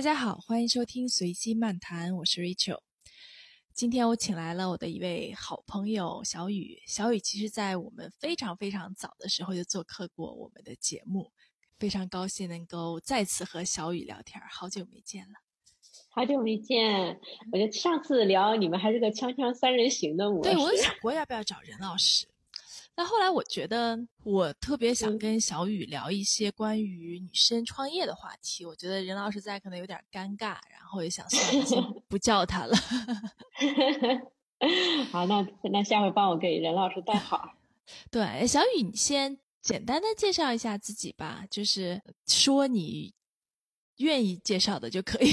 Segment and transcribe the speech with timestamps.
[0.00, 2.80] 大家好，欢迎收听随机漫谈，我是 Rachel。
[3.74, 6.80] 今天我请来了我的一位好朋友小雨。
[6.86, 11.30] 小雨其实在我们非常非常早的时候就做客过我们的节目，
[11.78, 15.34] 非常高兴能够再次和小雨聊天，好久没见了。
[16.08, 17.20] 好久没见，
[17.52, 20.50] 我觉得上次聊你们还是个锵锵三人行的模式。
[20.50, 22.26] 对我想过要不要找任老师。
[22.96, 28.66] 那后来我觉得，我特别想跟小雨聊一些关于女生创业的话题。
[28.66, 32.76] 我觉得任老师在可能有点尴尬，然后也想算了， 不叫他了。
[35.10, 37.54] 好，那那下回帮我给任老师带好。
[38.10, 43.14] 对，小雨，你先简单的介绍一下自己吧，就是说你
[43.96, 45.30] 愿意介绍的就可以。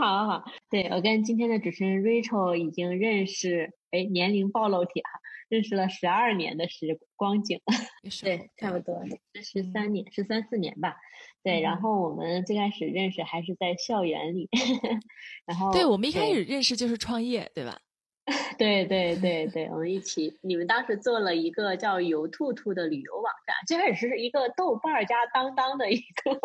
[0.00, 5.20] 好好，对我跟今天的主持人 Rachel 已经认识，哎，年龄暴露体哈。
[5.52, 7.60] 认识了十二年的时光景，
[8.24, 9.02] 对，差不多
[9.34, 10.96] 十三年，十三四年吧。
[11.42, 14.48] 对，然后我们最开始认识还是在校园里，
[15.44, 17.78] 然后对我们一开始认识就是创业，对吧？
[18.56, 26.40] 对对对对，我们一起，你们当时做了一个叫“游兔兔”的旅游网站，最开始是一个豆瓣加当当的一个，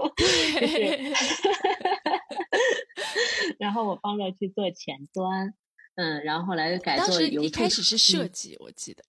[3.58, 5.54] 然后我帮着去做前端。
[5.98, 7.20] 嗯，然后后来改做。
[7.20, 9.04] 当一开始是设计，我记得。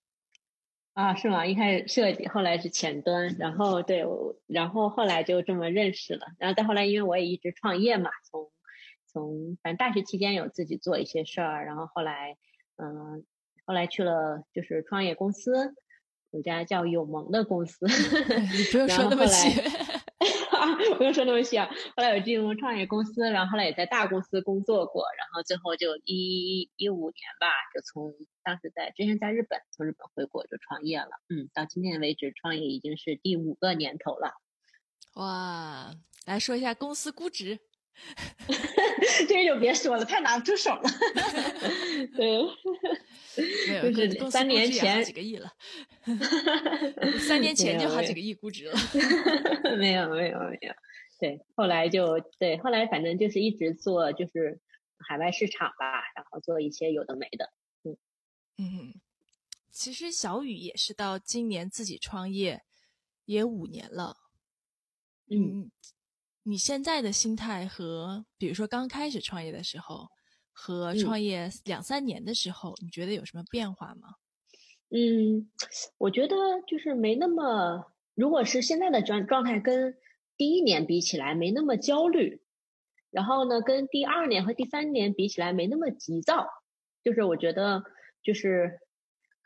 [0.94, 1.46] 啊，是吗？
[1.46, 4.04] 一开始设计，后来是前端，然后对，
[4.46, 6.26] 然后后来就这么认识了。
[6.38, 8.50] 然后再后来，因为我也一直创业嘛，从
[9.06, 12.36] 从反正大学期间有自己做一些事儿，然后后来
[12.76, 13.22] 嗯，
[13.66, 15.74] 后来去了就是创业公司，
[16.30, 17.86] 有家叫友盟的公司。
[17.86, 19.60] 你不用说那么细。
[20.96, 21.68] 不用说那么细啊！
[21.96, 31.10] 后来我进入创业公司，然后后来也在大公司工作过，然后最后就一一五年吧，就从当时在之前在日本，从日本回国就创业了。
[31.28, 34.34] 嗯，到今天为止，创业已经是第五个年头了。
[35.14, 35.94] 哇，
[36.26, 37.60] 来说一下公司估值。
[39.28, 40.82] 这个就别说了，太拿不出手了。
[42.16, 42.42] 对，
[43.92, 45.52] 就是三年前几个亿了，
[47.20, 48.74] 三年前就好几个亿估值了。
[49.78, 50.72] 没有没有没有，
[51.20, 54.60] 对，后来就对，后来反正就是一直做就是
[54.98, 57.52] 海外市场吧，然后做一些有的没的。
[57.84, 57.96] 嗯
[58.58, 58.94] 嗯，
[59.70, 62.62] 其实小雨也是到今年自己创业
[63.26, 64.16] 也五年了。
[65.30, 65.70] 嗯。
[66.48, 70.08] 你现在的心态和，比如说刚开始创业的时候，
[70.50, 74.14] 和创业两三年的时候，你觉得有什么变化吗？
[74.88, 75.50] 嗯，
[75.98, 76.34] 我觉得
[76.66, 79.94] 就是没那么，如果是现在的状状态跟
[80.38, 82.40] 第一年比起来，没那么焦虑。
[83.10, 86.48] 然后呢，跟第二年和第三年比起来，没那么急躁。
[87.04, 87.84] 就是我觉得，
[88.22, 88.80] 就是，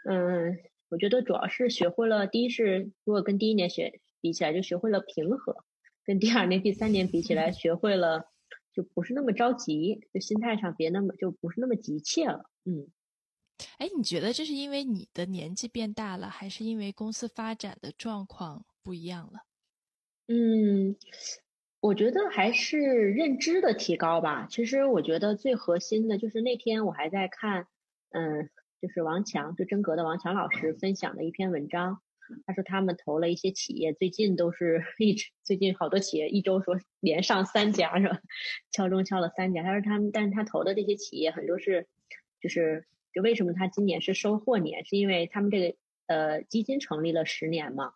[0.08, 0.56] 嗯，
[0.88, 5.64] 我觉得主要是学会了，第一是如果跟第一年学比起来，就学会了平和。
[6.04, 8.30] 跟第二年、第三年比起来，学会了
[8.72, 12.50] 就不是那么着急，就心态上别那么就不是那么急切了。
[12.64, 12.88] 嗯，
[13.78, 19.40] 哎，你觉得这是因为你的年纪变大了，还是因为公司发展的状况不一样了？
[20.28, 20.96] 嗯，
[21.80, 24.46] 我觉得还是认知的提高吧。
[24.48, 27.66] 其实我觉得最核心的就是那天我还在看，
[28.10, 28.48] 嗯，
[28.80, 32.00] 就是王强，就真格的王强老师分享的一篇文章。
[32.46, 38.20] 他说他们投了一些企业，最近都是 一直最近好多企业一周说连上三家是吧？
[38.72, 39.62] 敲钟敲了三家。
[39.62, 41.86] 他说他们，但是他投的这些企业很多是，
[42.40, 44.84] 就是就为什么他今年是收获年？
[44.84, 45.76] 是因为他们这个
[46.06, 47.94] 呃基金成立了十年嘛，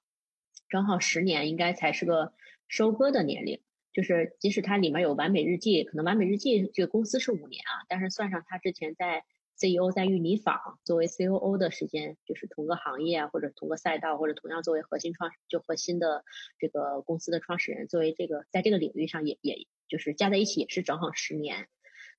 [0.69, 2.33] 正好十年应该才是个
[2.69, 3.61] 收割的年龄。
[3.93, 9.25] 就是即使它里面有完美日记，可能完美日记这个公司是五年啊，但是算上他之前在。
[9.57, 16.25] CEO 在芋泥坊作为 COO 的时间，就是同个行业或者同个赛道，或者同样作为核心创就核心的
[16.59, 21.69] 这个公司的创始人，作为这个在这个领域上也也就是加在一起也是正好十年。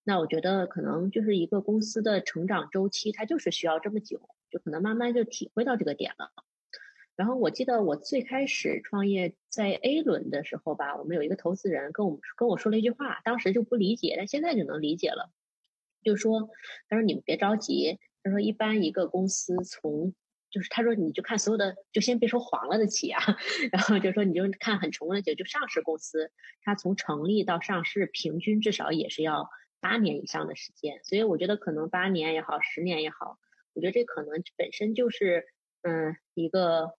[0.03, 6.31] 那我觉得可能就是一个公司的成长周期，它就是需要这么久，就可能慢慢就体会到这个点了。
[7.15, 15.29] 然后我记得我最开始创业在 A 轮的时候吧，我们有一个投资人跟我们跟我说了一句话，当时就不理解，但现在就能理解了。
[16.07, 16.49] 就说，
[16.89, 17.99] 他说你们别着急。
[18.23, 20.13] 他说一般一个公司从，
[20.49, 23.15] 就是他说你就看所有的，就先别说黄了的企业，
[23.71, 26.29] 然后就说你就看很成功的企业，就上市公司，
[26.61, 29.49] 它从成立到上市，平均至少也是要
[29.79, 31.01] 八年以上的时间。
[31.05, 33.37] 所以我觉得可能八年也好，十年也好，
[33.73, 35.45] 我觉得这可能本身就是
[35.83, 36.97] 嗯一个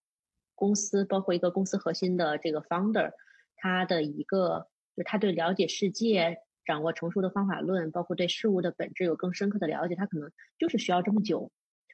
[0.55, 3.11] 公司，包括一个公司核心的这个 founder，
[3.55, 6.39] 他的一个就他对了解世界。
[6.69, 11.51] 掌握成熟的方法论，包括对事物的本质有更深刻的了解，他可能就是需要这么久。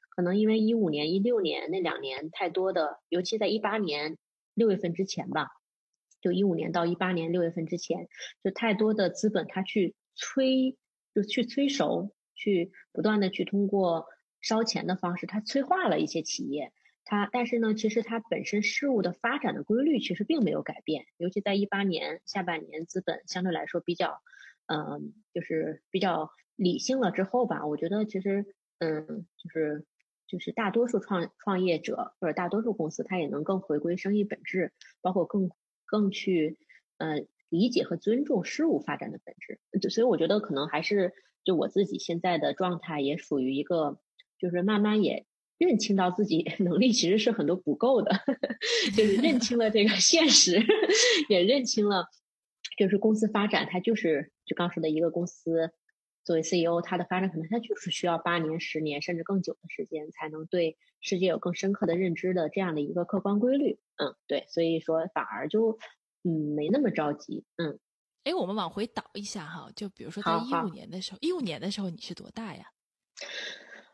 [0.10, 4.18] 可能因为一五年、一六年那两年太多的，尤其在一八年
[4.54, 5.48] 六月份之前吧，
[6.20, 8.10] 就一五年到一八年六月份之前，
[8.44, 10.76] 就太多的资本它去催，
[11.14, 14.08] 就去催熟，去不断的去通过
[14.42, 16.74] 烧钱的方式，它催化了一些企业。
[17.08, 24.24] 它但是呢，其实它本身事物的发展的规律其实并没有改变，尤其在一八年下半年，资本相对来说比较，
[24.68, 28.46] 嗯，就是比较理性了之后吧，我觉得其实，
[28.80, 29.86] 嗯，就是
[30.28, 34.72] 就是大多数创创业者或者大多数公司，它也能更回归生意本质，
[35.02, 35.50] 包括更
[35.86, 36.58] 更去，
[36.98, 39.60] 呃，理解和尊重事物发展的本质。
[39.90, 41.14] 所以我觉得可能还是
[41.44, 44.00] 就我自己现在的状态也属于一个，
[44.38, 45.26] 就是慢慢也。
[45.58, 48.12] 认清到自己 能力其实是很多不够的，
[48.94, 50.62] 就是认清了这个现实，
[51.30, 52.08] 也认清了，
[52.78, 55.72] 就是公司发展它就是就刚说的一个公司
[56.24, 63.80] 作为 CEO，它的发展可能它就是需要八年、十年甚至更久的时间才能对世界有更深刻的认知的这样的一个客观规律。
[63.98, 65.78] 嗯，对，所以说反而就
[66.24, 67.46] 嗯没那么着急。
[67.58, 67.80] 嗯，
[68.24, 72.66] 哎，我们往回倒一下哈，就比如说在一五年的时候，一五年的时候你是多大呀？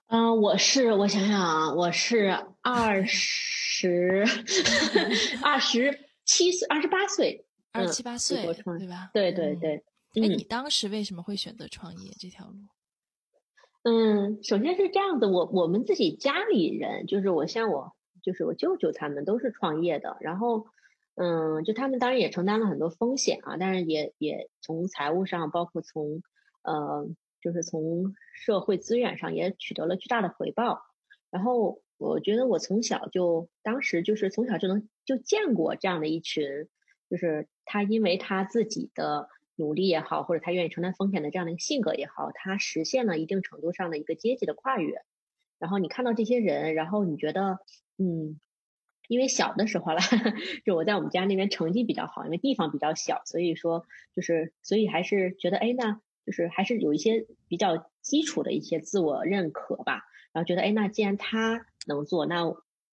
[0.08, 2.28] 嗯，我是我想想啊，我是
[2.62, 4.26] 二十
[5.44, 8.42] 二十七岁，二十八岁，二十七八岁，
[8.80, 9.12] 对吧？
[9.14, 9.84] 对对对。
[10.16, 12.56] 哎，你当时为什么会选择创业这条路？
[13.84, 20.68] 嗯，首先是这样的，我我们自己家里人，就是我像我，就是我舅舅他们都是创业的，然后
[21.16, 26.22] 嗯，就他们当然也承担了很多风险啊，但是也也从财务上，包括从
[26.64, 27.08] 呃。
[27.44, 30.84] 就是从社会资源上也取得了巨大的回报，
[31.32, 36.46] 然后我觉得我从小就当时就是从小就能就见过这样的一群，
[37.10, 39.28] 就是他因为他自己的
[39.62, 45.02] 努力也好，或者他愿意承担风险的这样的一个性格也好，他实现了一定程度上的一个阶级的跨越。
[45.60, 47.60] 然后你看到这些人，然后你觉得，
[47.98, 48.40] 嗯，
[49.08, 50.00] 因为小的时候了，
[50.66, 53.86] 就我在我们家那边成绩比较好，因为地方比较小，所以说
[54.16, 56.02] 就是所以还是觉得，哎，那。
[56.24, 62.44] 就是还是有一些比较基础的一些自我认可吧，然后觉得哎，那既然他能做，那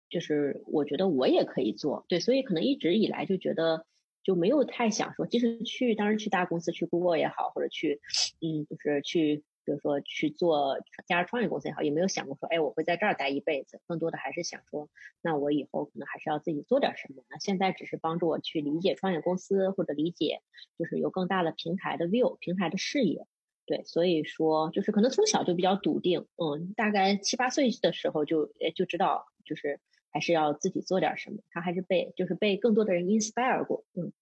[0.09, 3.85] 就是我觉得我也可以做，对，所以可能一直以来就觉得
[4.29, 7.99] 就没有太想说，即使去当然去大公司去 Google 也好，或者去
[8.43, 9.43] 嗯，就是去。
[9.65, 13.83] 比如说去做加入创业公司也好，也没有想过说，哎，我会在这儿待一辈子。
[13.87, 14.89] 更多的还是想说，
[15.21, 17.23] 那我以后可能还是要自己做点什么。
[17.29, 20.41] 那现在只是帮助我去理解创业公司，或者理解
[20.79, 23.27] 就是有更大的平台的 view，平台的视野。
[23.67, 29.81] 对，所以说就是可能从小就比较笃定，嗯，大概七八岁的时候就就知道，就是
[30.11, 31.39] 还是要自己做点什么。
[31.51, 34.13] 他还是被就是被更多的人 inspire 过，嗯。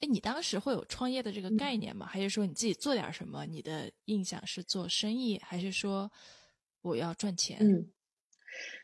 [0.00, 2.04] 哎，你当时会有创业的这个概念吗？
[2.06, 3.46] 还是说你自己做点什么？
[3.46, 6.10] 你的印象是做生意，还是说
[6.82, 7.58] 我要赚钱？
[7.60, 7.90] 嗯。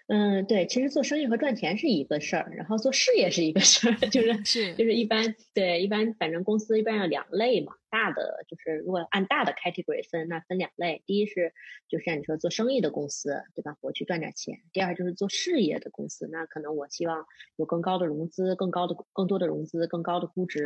[0.09, 11.55] 嗯，对，其实做生意和赚钱是一个事儿，然后做事业是一个事儿， 就是是就是一般对一般，反正公司一般有两类嘛，大的就是如果按大的 category 分，那分两类，第一是
[11.89, 13.77] 就是像你说做生意的公司，对吧？
[13.81, 17.25] 我去赚点钱，第二就是做事业的公司，那可能我希望
[17.57, 20.63] 有更高的融资，更高的更多的融资，更高的估值，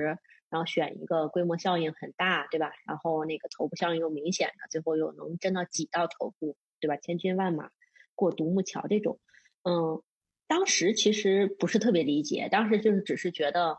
[0.51, 2.73] 然后选一个规模效应很大，对吧？
[2.87, 6.97] 然后那个头部效应又明显的，最后又能真的挤到头部，对吧？
[6.97, 7.71] 千军万马。
[8.17, 9.21] 过独木桥这种，
[9.63, 10.03] 嗯，
[10.49, 13.79] 当时其实不是特别理解，当时就是只是觉得，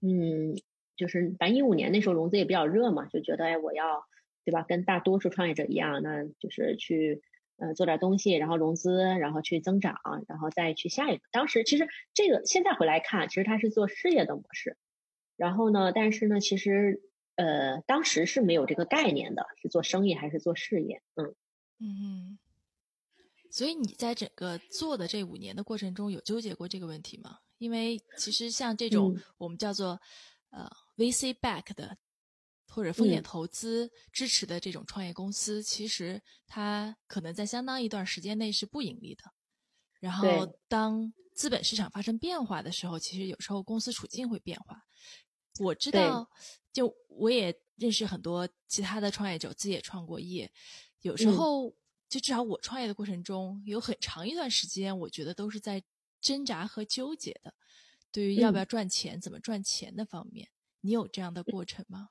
[0.00, 0.54] 嗯，
[0.94, 4.04] 就是反正一五年那时候融资也比较热嘛，就觉得哎，我要
[4.44, 7.22] 对吧，跟大多数创业者一样，那就是去
[7.56, 9.96] 呃做点东西，然后融资，然后去增长，
[10.28, 11.22] 然后再去下一个。
[11.32, 14.76] 当时其实这个现在回来看，其实它是做事业的模式，
[15.36, 17.00] 然后呢，但是呢，其实
[17.36, 21.00] 呃当时是没有这个概念的，是做生意还是做事业？
[21.14, 21.34] 嗯
[21.80, 22.38] 嗯。
[23.56, 27.38] 所以你在整个做的这五年的过程中，有纠结过这个问题吗？
[27.56, 29.98] 因为其实像这种我们叫做
[30.50, 31.96] 呃 VC back 的
[32.68, 39.24] 或者风险投资支持的这种创业公司，其实它可能在相当一段时间内是不盈利的。
[40.00, 44.84] 然后当资本市场发生变化的时候，其实有时候公司处境会变化。
[45.60, 46.28] 我知道，
[46.74, 50.52] 就我也认识很多其他的创业者，自己也创过业，
[51.00, 51.74] 有时候。
[52.08, 55.82] 就至少我创业的过程中，有很长一段时间，我觉得都是在
[56.20, 57.54] 挣扎和纠结的。
[58.12, 60.48] 对于要不要赚钱、怎么赚钱的方面，
[60.80, 62.08] 你有这样的过程吗？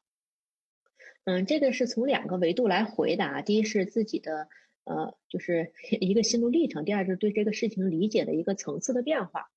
[1.23, 3.41] 嗯，这个是从两个维度来回答。
[3.41, 4.47] 第一是自己的
[4.83, 9.49] 呃，就是 一个心路历程；第二就是对这个事情理解的一个层次的变化。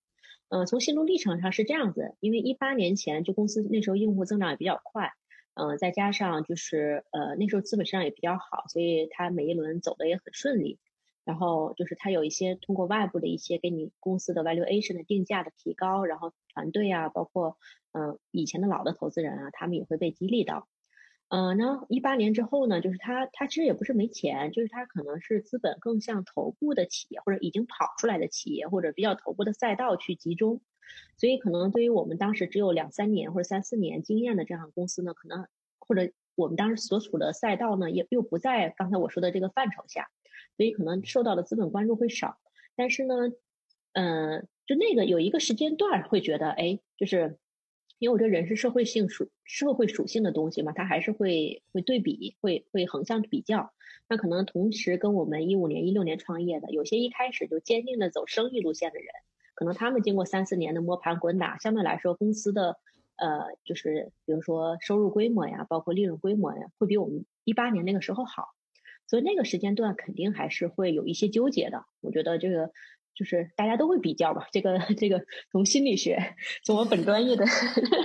[0.49, 5.13] 嗯，从心路历程上是这样子，因为一八年前就公司那时候用户增长也比较快。
[5.59, 10.79] 嗯，再加上就是呃那时候资本市场也比较好，所以它每一轮走的也很顺利。
[11.25, 17.59] 然后就是它有一些通过外部的一些给你公司的 valuation 的定价的提高，然后团队啊，包括
[17.93, 20.69] 嗯以前的老的投资人啊，他们也会被激励到。
[21.29, 30.63] 嗯，然后一八年之后呢，就是他他其实也不是没钱，就是他可能是资本更像头部的企业或者已经跑出来的企业或者比较头部的赛道去集中，
[31.17, 35.47] 所以可能对于我们当时只有两三年或者三四年经验的这样公司呢，可能
[35.79, 40.09] 或者我们当时所处的赛道呢，也又不在刚才我说的这个范畴下。
[40.57, 42.37] 所以可能受到的资本关注会少，
[42.75, 43.15] 但是呢，
[43.93, 47.39] 嗯，就那个有一个时间段会觉得，哎，就是
[47.99, 53.73] 因为我这人是社会性属社会属性的东西嘛，他还是会会对比，会会横向比较。
[54.09, 59.09] 那可能同时跟我们一五年、一六年创业的，有些一开始就坚定的走生意路线的人，
[59.59, 62.77] 可能他们经过三四年的摸爬滚打，相对来说公司的
[63.17, 68.51] 呃，就是比如说收入规模呀，包括利润规模呀，会比我们一八年那个时候好。
[69.09, 71.85] 所以那个时间段肯定还是会有一些纠结的。
[72.01, 72.71] 我觉得这个
[73.17, 74.47] 就是大家都会比较吧。
[74.53, 77.45] 这个这个从心理学，从我本专业的，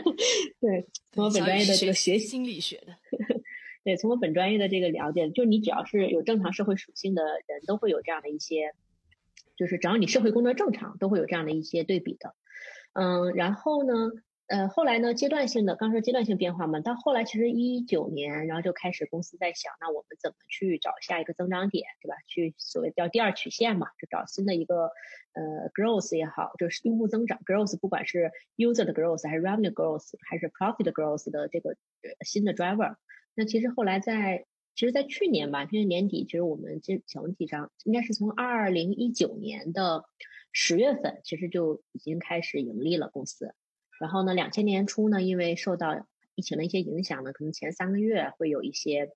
[0.60, 2.98] 对，从我本专业的这个学心理学的，
[3.86, 8.74] 对，从我本专业的这个了解，就你只要是有正常社会属性的人，都会有这样的一些，
[9.56, 12.36] 就是只要你社会工作正常，都会有这样的一些对比的。
[12.94, 14.12] 嗯，然后呢？
[14.48, 22.16] 呃，后来呢，阶段性的，刚说阶段性变化嘛，到后来其实一九年，然后就开始公司在想，那我们怎么去找下一个增长点，对吧？
[22.28, 24.92] 去所谓叫第二曲线嘛，就找新的一个
[25.32, 31.78] 呃 growth 也好，就是用户增长 growth，不管是 user 的 growth 还是 revenue growth 还是 profit growth 的这个
[32.26, 32.98] 新的 driver。
[33.36, 40.06] 那其实后来在，其实，在去年吧，去年年底，其实我们这小问题上，应该是从二零一九年的
[40.52, 43.54] 十月份，其实就已经开始盈利了公司。
[44.00, 49.12] 然后呢，两千年初呢，因为受到疫情的一些影响呢，可能前三个月会有一些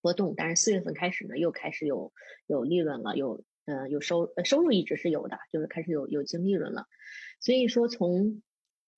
[0.00, 2.12] 波动，但是四月份开始呢，又开始有
[2.46, 6.86] 有利润了，有呃有收收入一直是有的，就是开始有有净利润了。
[7.40, 8.42] 所以说从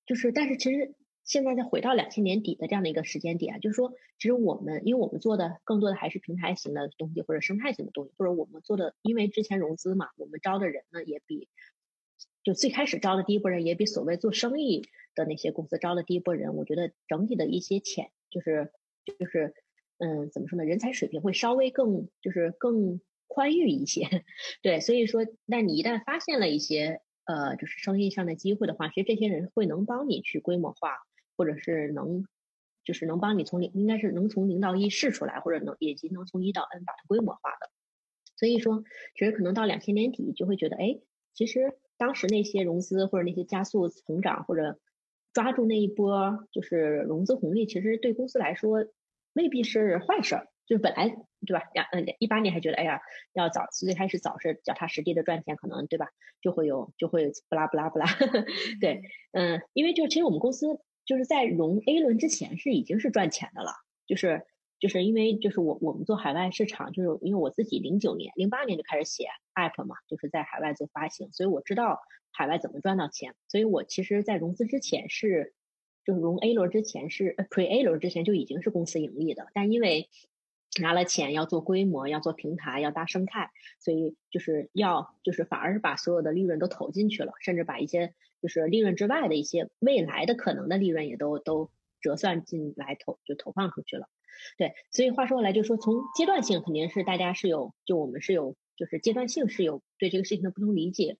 [0.07, 0.95] 就是，但是其实
[1.29, 11.47] 现在再回到两千年底的这样的一个时间点，就是说，其实我们因为我们做的更多的还是平台型的东西或者生态型的东西，或者我们做的，因为之前融资嘛，我们招的人呢也比
[12.43, 14.89] 就最开始招的第一波人也比所谓做生意。
[15.15, 18.71] 的那些公司招的第一波人，我觉得整体的一些潜就是
[19.03, 19.53] 就是
[19.97, 20.63] 嗯，怎么说呢？
[20.63, 24.07] 人才水平会稍微更就是更宽裕一些，
[24.61, 30.91] 对，所以说，那你一旦发现了一些呃，就是生意上的机会的话，其实这些人会能帮你去规模化，
[31.39, 32.25] 或者是能
[32.83, 37.69] 就是能帮你从零，应该是能从零到一试出来，或者能以及能从一到 n 把它规模化的。
[38.35, 38.83] 所以说，
[39.15, 40.99] 其实可能到两千年底就会觉得，哎，
[41.33, 44.77] 其实当时那些融资或者那些加速成长或者
[45.31, 48.85] 抓住那一波就是融资红利，其实对公司来说
[49.31, 50.47] 未必是坏事儿。
[50.65, 51.09] 就是本来
[51.47, 51.63] 对吧？
[51.73, 53.01] 两嗯一八年还觉得哎呀
[53.33, 56.09] 要早最开始早是脚踏实地的赚钱，可能对吧？
[56.41, 58.05] 就会有就会不拉不拉不拉。
[58.79, 60.67] 对，嗯，因为就其实我们公司
[61.09, 63.71] 就是在融 A 轮之前是已经是赚钱的了，
[64.05, 64.45] 就是
[64.79, 69.25] 就是因为就是我我们做海外市场，就是因为我自己零九年零八年就开始写
[69.55, 71.99] App 嘛，就是在海外做发行，所以我知道。
[72.31, 73.33] 海外怎么赚到钱？
[73.49, 75.55] 所以我其实，在融资之前是，
[76.05, 79.47] 就是融 A 轮之前是 Pre A 轮之前就已经是公司盈利的。
[79.53, 80.09] 但因为
[80.79, 83.49] 拿了钱要做规模，要做平台，要搭生态，
[83.79, 91.69] 所以就是要就是反而是把所有的利润都投进去了，甚至把一些就是利润之外的一些未来的可能的利润也都都
[92.01, 94.07] 折算进来投就投放出去了。
[94.57, 101.17] 对，所以话说回来，就是说从阶段性肯定是大家是有就我们是有就是阶段性是有对这个事情的不同理解。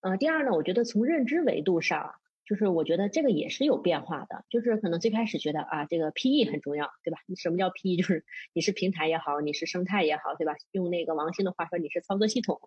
[0.00, 2.14] 呃，第二呢，我觉得从认知维度上，
[2.48, 4.44] 就是我觉得这个也是有变化的。
[4.48, 7.18] 就是可能最开始觉得啊，这个 PE 很重要，对吧？
[7.26, 7.96] 你什么叫 PE？
[7.98, 8.24] 就是
[8.54, 10.54] 你是平台也好，你是生态也好，对吧？
[10.72, 12.58] 用那个王兴的话说，你是操作系统，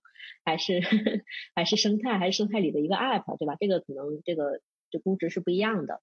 [0.46, 0.82] 还是
[1.56, 3.56] 还是生态，还是生态里的一个 App，对吧？
[3.60, 4.62] 这个可能这个
[4.92, 6.02] 这估值是不一样的。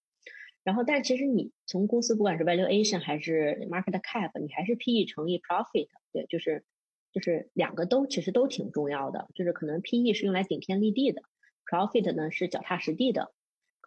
[0.64, 6.64] 然后，但其实你从公司不管是 valuation 还是 market cap，你还是 PE 乘以 profit，对，就是。
[7.10, 11.22] 就是两个都其实都挺重要的，就是可能 P E 是用来顶天立地的
[11.64, 13.32] ，Profit 呢是脚踏实地的。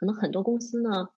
[0.01, 1.09] 可能很多公司呢，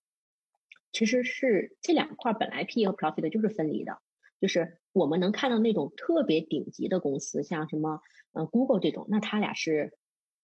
[0.93, 3.97] 其实是这两块本来 P E 和 Profit 就是分离的。
[4.43, 8.03] 就是我们能看到那种特别顶级的公司，像什么
[8.35, 9.97] 呃 Google 这种，那它俩是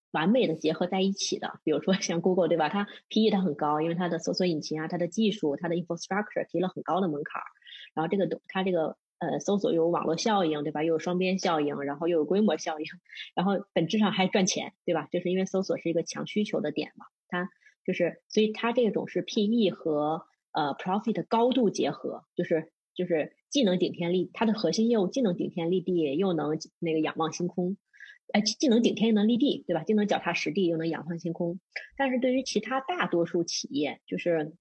[0.09, 1.59] 完美的结合在一起的。
[1.63, 2.67] 比如说像 Google 对吧？
[2.67, 7.45] 它 P E 它很高，因为它的搜索引擎啊、它的技术、它的 infrastructure 提了很高的门槛儿，
[7.93, 8.97] 然后这个它这个。
[9.21, 10.81] 呃，搜索又有网络效应，对吧？
[10.83, 12.85] 又有双边效应，然后又有规模效应，
[13.35, 15.07] 然后本质上还赚钱，对吧？
[15.11, 17.47] 就是因为搜索是一个强需求的点嘛，它
[17.85, 27.77] 就是，所以它这种是 PE 和呃 profit 高度结合，就是就是既能顶天立，它的核心业务既能顶天立地，又能那个仰望星空，
[28.33, 29.83] 哎，既能顶天又能立地，对吧？
[29.83, 31.59] 既能脚踏实地，又能仰望星空。
[31.97, 34.53] 但是对于其他大多数企业，就是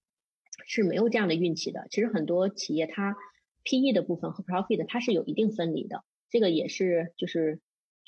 [0.66, 1.86] 是没有这样的运气的。
[1.90, 3.16] 其实很多企业它
[3.64, 7.60] PE 的部分和 Profit 它是有一定分离的，这个也是就是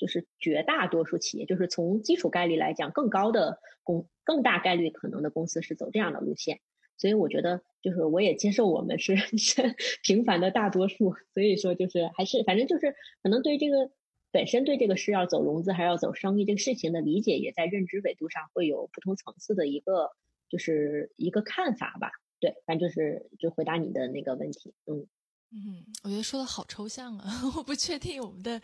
[0.03, 6.59] 就是绝大多数企业，就是从基础概率来讲更高的公更大概率可能的公司是走这样的路线。
[6.97, 11.15] 所以我觉得就是我也接受我们是 是平凡的大多数。
[11.33, 13.91] 所以说就是还是反正就是可能对这个。
[14.33, 20.09] 本身对这个是要走融资还是要走生意这个事情的理解，也在认知维度上会有不同层次的一个
[20.49, 22.09] 就是一个看法吧。
[22.39, 24.73] 对，反正就是就回答你的那个问题。
[24.87, 25.05] 嗯
[25.51, 28.59] 嗯，我觉得说的好抽象啊， 我不确定我们的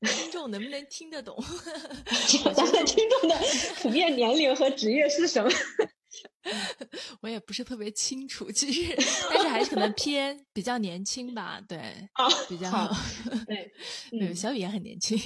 [0.00, 1.36] 听众能不能听得懂。
[2.54, 3.36] 咱们听众的
[3.82, 5.50] 普遍年龄和职业是什么？
[7.20, 8.96] 我也不是特别清楚，其实，
[9.28, 12.08] 但是还是可能偏比较年轻吧，对，
[12.48, 12.90] 比较好，
[13.46, 13.70] 对，
[14.18, 15.18] 嗯，小雨也很年轻，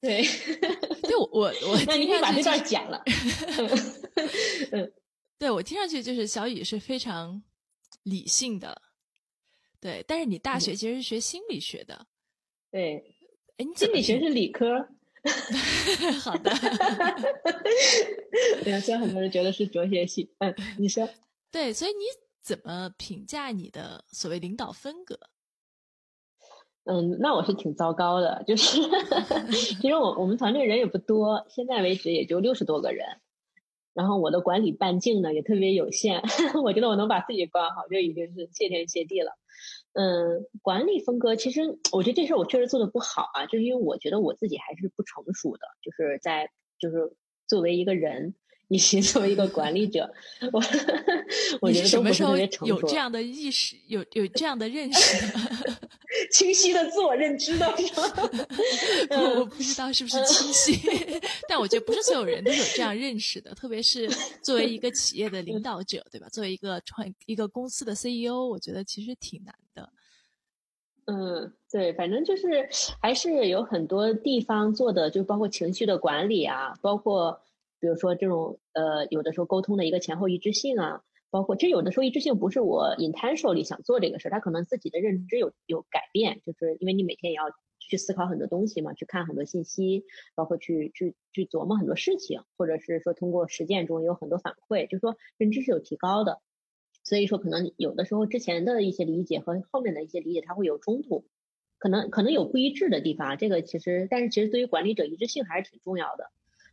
[0.00, 0.22] 对，
[1.02, 3.02] 对我我我，那你可以把这段剪了，
[4.72, 4.92] 嗯，
[5.38, 7.42] 对我听上去就是小雨是非常
[8.04, 8.80] 理性的，
[9.80, 12.06] 对，但是你大学其实是学心理学的，
[12.70, 13.04] 对，
[13.58, 14.88] 哎，心理学是理科。
[16.22, 16.50] 好的，
[18.64, 21.06] 对啊，虽然很多人觉得是哲学系，嗯，你说
[21.50, 22.04] 对，所以你
[22.40, 25.18] 怎么评价你的所谓领导风格？
[26.84, 28.80] 嗯，那我是挺糟糕的，就是
[29.52, 33.04] 其实我我们团队人也不多，现在为止也就六十多个人，
[33.92, 36.22] 然后我的管理半径呢也特别有限，
[36.62, 39.36] 我觉得我能把自己管好就已经是谢天谢地了。
[39.98, 47.16] 嗯，管理风格其实我觉得这事儿我确实做的不好啊，就是因为我觉得我自己还是不成熟的，就是在就是
[47.48, 48.36] 作为一个人。
[48.70, 50.12] 以及作为一个管理者，
[50.52, 50.62] 我
[51.62, 55.26] 我觉得什么时候有这样的 意识，有有这样的认识，
[56.30, 58.30] 清晰的自我认知的是吗？
[59.38, 60.78] 我不知道是不是清晰，
[61.48, 64.06] 但我觉得不是所有人都有这样认识的，特别是
[64.42, 66.28] 作为一个企业的领导者，对吧？
[66.28, 69.90] 作为一个创一个公司的 CEO，我觉得其实挺难的。
[71.06, 72.68] 嗯，对，反正就是
[73.00, 77.40] 还是有很多地方做的，就包括情绪的管理啊，包括。
[77.80, 87.44] 比如说这种呃，有的时候沟通的一个前后一致性啊，包括这有的时候一致性不是我 intentionally 想做这个事儿，他可能自己的认知有有改变，就是因为你每天也要
[87.78, 96.40] 去思考很多东西嘛，去看很多信息，包括去去去琢磨很多事情，或者是说通过实践中有很多反馈，就说认知是有提高的。
[97.04, 101.24] 所以说可能有的时候之前的一些理解和后面的一些理解它会有冲突，
[101.78, 103.38] 可能可能有不一致的地方。
[103.38, 106.30] 这个其实，但是其实对于管理者一致性还是挺重要的。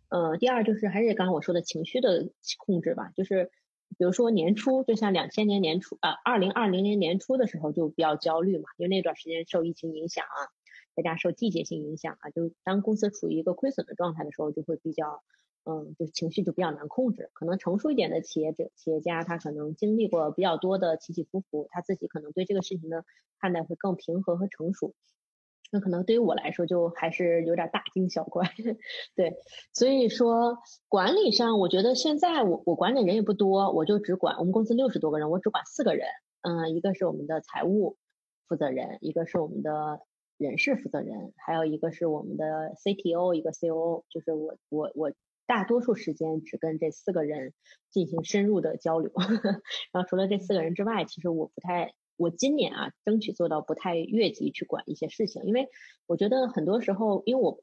[0.10, 3.52] 呃，第二就是还是刚刚我说的情绪的控制吧，就是
[3.98, 10.38] 比如说年初，就像两千年年初啊，二零二零年年初的时候就比较焦虑嘛，因为那段时间受疫情影响啊，
[10.96, 15.24] 大家受季节性影响啊，就当公司处于一个亏损的状态的时候，就会比较，
[15.66, 17.30] 嗯，就是情绪就比较难控制。
[17.34, 23.06] 可能成熟一点的企业者、企业家，他可能经历过比较多的起起伏伏，他自己可能对这个事情的
[23.40, 24.94] 看待会更平和和成熟。
[25.72, 28.48] 那可能对于我来说，就还是有点大惊小怪，
[29.16, 29.36] 对，
[29.74, 36.08] 所以说管理上，我觉得现在我我管理人也不多，我就只管我们公司六十多个人，我只管四个人，
[36.44, 37.98] 嗯，一个是我们的财务
[38.48, 40.00] 负责人，一个是我们的
[40.38, 45.12] 人事负责人，还有一个是我们的 CTO，一个 COO，就是我我我
[45.48, 47.54] 大多数时间只跟这四个人
[47.90, 49.12] 进行深入的交流，
[49.92, 51.94] 然后除了这四个人之外，其实我不太。
[52.18, 55.68] 我今年啊，争取做到不太越级去管一些事情，因为
[56.08, 57.54] 我觉得很多时候，因为我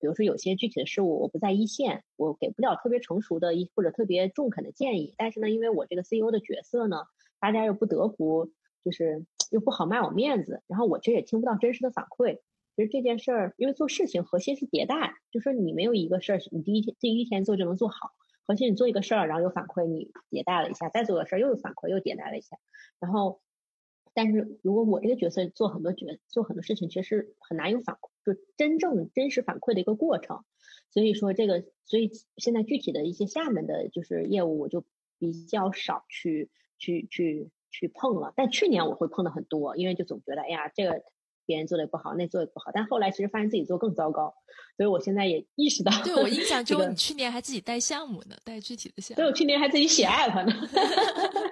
[0.00, 5.14] 比如说有些具体的事物我不在一线，我给不了特别成熟的一或者特别中肯的建议。
[5.16, 7.04] 但是呢，因为我这个 CEO 的角色呢，
[7.38, 8.50] 大家又不得不
[8.84, 12.38] 就是又不好卖我面子，然后我其实也听不到真实的反馈。
[12.76, 18.10] 其实这件事儿，因为做事情核心是迭代，就说你没有一个事儿你第一天第一天做就能做好，
[18.46, 22.56] 核心你做一个事儿，然后有反馈，你迭代了一下，再做个事儿又有反馈，又迭代了一下，
[23.00, 23.40] 然后。
[24.12, 30.44] 但是如果我这个角色做很多角做很多事情，其实很难有反馈，就真正真实反馈的一个过程。
[30.90, 34.84] 所以说这个，所以现在具体的一些下面的就是业务，我就
[35.18, 38.32] 比较少去去去去碰了。
[38.34, 41.04] 但去年我会碰的很多，因为就总觉得，哎呀，这个
[41.46, 42.72] 别人做的不好，那做的不好。
[42.74, 44.34] 但后来其实发现自己做更糟糕，
[44.76, 45.92] 所以我现在也意识到。
[46.02, 49.16] 对我印象中，你去年还自己带项目呢，带具体的项目。
[49.22, 50.52] 对我去年还自己写 app 呢。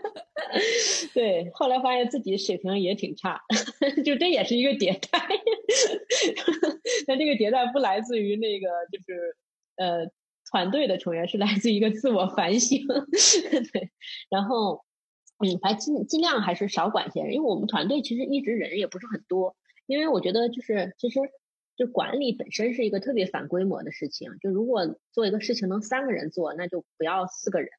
[1.15, 3.41] 对，后来发现自己水平也挺差，
[4.05, 5.21] 就这也是一个迭代。
[7.07, 9.37] 但这个迭代不来自于那个，就是
[9.77, 10.11] 呃
[10.51, 12.87] 团队的成员，是来自一个自我反省。
[13.73, 13.91] 对，
[14.31, 14.85] 然后
[15.39, 19.57] 嗯，还尽尽量还是少管些人，因为我们团队其实一直人也不是很多。
[19.87, 21.21] 因为我觉得就是其实
[21.77, 24.31] 就管理本身是一个特别反规模的事情。
[24.41, 27.71] 就如果做一个事情能三个人做，那就不要四个人。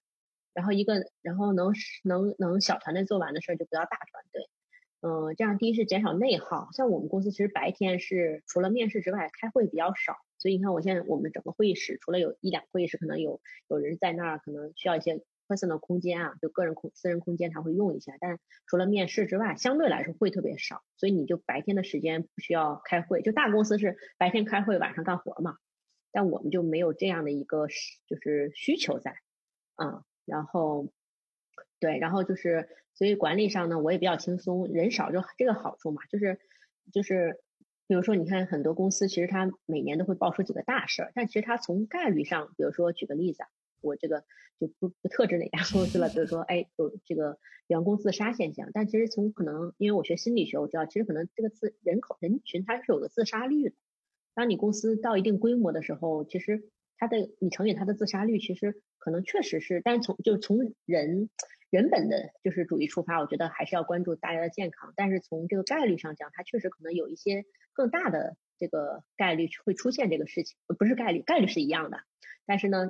[0.53, 4.49] 然后一个，然后能能能小团队做完的事儿就不要大团队。
[5.01, 6.67] 嗯，这样第一是减少内耗。
[6.73, 10.17] 像我们公司其实白天是除了面试之外，开会比较少。
[10.37, 18.13] 所以你看，我现在我们整个会议室除了有一两会议室可能有有人在那儿，可能需要一些 personal 空间啊，就个人空私人空间他会用一下。
[18.19, 20.81] 但除了面试之外，相对来说会特别少。
[20.97, 23.21] 所以你就白天的时间不需要开会。
[23.21, 25.55] 就大公司是白天开会，晚上干活嘛。
[26.11, 27.67] 但我们就没有这样的一个
[28.07, 29.15] 就是需求在，
[29.75, 30.87] 啊，然后
[31.79, 36.39] 对，然后就是所以管理上呢，我也比较轻松，人少就这个好处嘛，就是
[36.93, 37.41] 就是。
[37.89, 43.49] 比如说，你看很多公司，其实它每年都会爆出几个大事儿，但其实它从概率上，比如说举个例子啊，
[43.81, 44.25] 我这个
[44.59, 53.75] 就不不特指哪家 公司了，比如说，哎，有这个员工自杀现象，但其实从可能，因为我学心理学，我知道其实可能这个自人口人群它是有个自杀率的。
[54.35, 61.31] 当你公司到一定规模的时候，其实它的你乘以它的自杀率，其实可能确实是，但从就从人。
[61.71, 64.91] 人本的就是主义出发，我觉得还是要关注大家的健康。
[64.95, 71.99] 但是从这个概率上讲，它确实可能有一些更大的这个概率会出现这个事情，不是概率，概率是一样的。
[72.47, 72.89] 但是呢，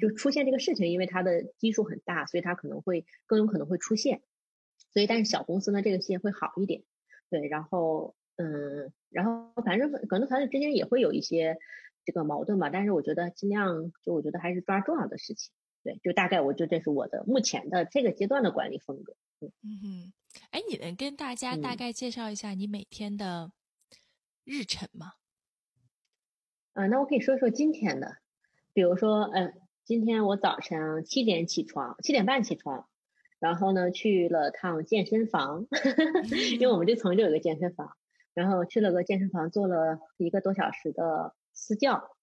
[0.00, 4.22] 就出现这个事情，因为它的基数很大，所以它可能会更有可能会出现。
[4.92, 6.82] 所以，但是小公司呢，这个线会好一点。
[7.30, 11.58] 对，然后，嗯，然后反正可能团队之间也会有一些
[12.06, 12.70] 这个矛盾吧。
[12.70, 15.52] 但是我觉得尽量，就我觉得还是抓重要的事情。
[15.82, 19.14] 对，就大概我就这是我的目前的这个阶段的管理风格。
[19.40, 20.12] 嗯嗯，
[20.50, 23.52] 哎，你能跟大家大概介绍一下你每天的
[24.44, 25.12] 日程吗？
[26.72, 28.16] 嗯，那我可以说说今天的，
[28.72, 29.52] 比如说，嗯，
[29.84, 32.88] 今天我早晨七点起床，七点半起床，
[33.38, 35.66] 然后呢去了趟健身房，
[36.58, 37.96] 因为我们这层就有个健身房，
[38.34, 41.34] 然后去了个健身房做了一个多小时的
[41.66, 42.16] 私教，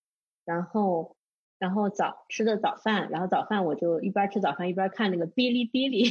[0.45, 1.15] 然后。
[1.59, 6.03] 然后早吃的早饭，然后早饭我就一边吃早饭一边看那个哔哩哔哩，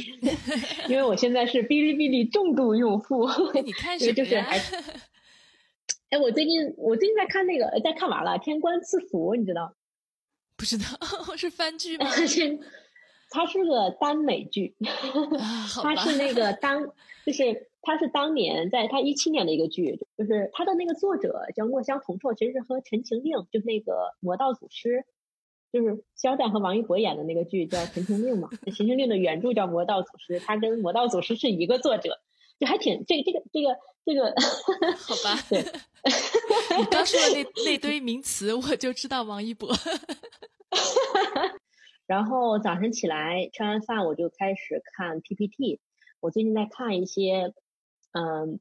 [0.89, 3.27] 因为我现在是哔哩哔哩重度用户。
[3.63, 4.47] 你看什么呀？
[6.09, 9.75] 哎，我最近我最近在看那个，在看完了《天官赐福》，你知道？
[10.57, 10.85] 不知道
[11.37, 12.07] 是番剧吗？
[13.33, 14.75] 它是个耽美剧，
[15.81, 16.87] 它是那个当
[17.25, 24.89] 就是它是当年在它一七年的一个剧，就是它的那个作者叫墨香铜臭，其实是和《陈情令》就是那个《魔道祖师》。
[25.73, 32.19] 就是肖战和王一博演的那个剧叫《陈情令》嘛，《陈情令》的原著叫《魔道祖师》，他跟《魔道祖师》是一个作者，
[32.59, 34.35] 就还挺这个这个这个这个，
[34.95, 35.35] 好吧？
[35.49, 35.65] 对，
[36.77, 39.73] 你刚说的那那堆名词，我就知道王一博。
[42.07, 45.79] 然后早晨起来吃完饭，我就开始看 PPT。
[46.19, 47.53] 我最近在看一些
[48.11, 48.59] 嗯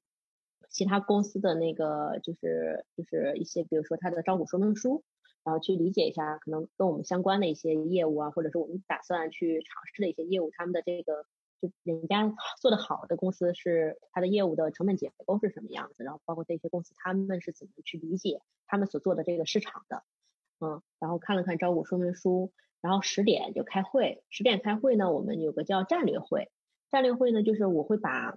[0.71, 5.05] 其他公司的那个，就是就是一些，比如说他的招股说明书。
[5.45, 11.27] 然后去理解一下，可能跟我们相关的一些业务啊，或者是我们打算去尝试的一些业务，他们的这个
[11.61, 20.05] 就人家做的好的公司是它的业务的成本结构是什么样子，然后包括这些公司他们是怎么去理解他们所做的这个市场的，
[20.61, 22.53] 嗯，然后看了看招股说明书，
[22.83, 26.51] 然后十点就开会，十点开会呢，我们有个叫战略会，
[26.91, 28.37] 战略会呢就是我会把，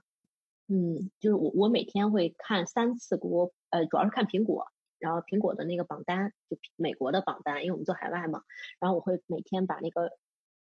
[0.70, 4.68] 嗯，就是我我每天会看三次国，呃，主要是看苹果。
[4.98, 8.42] 然后苹果的那个榜单，就美国的榜单，因为我们做海外嘛。
[8.80, 10.12] 然后我会每天把那个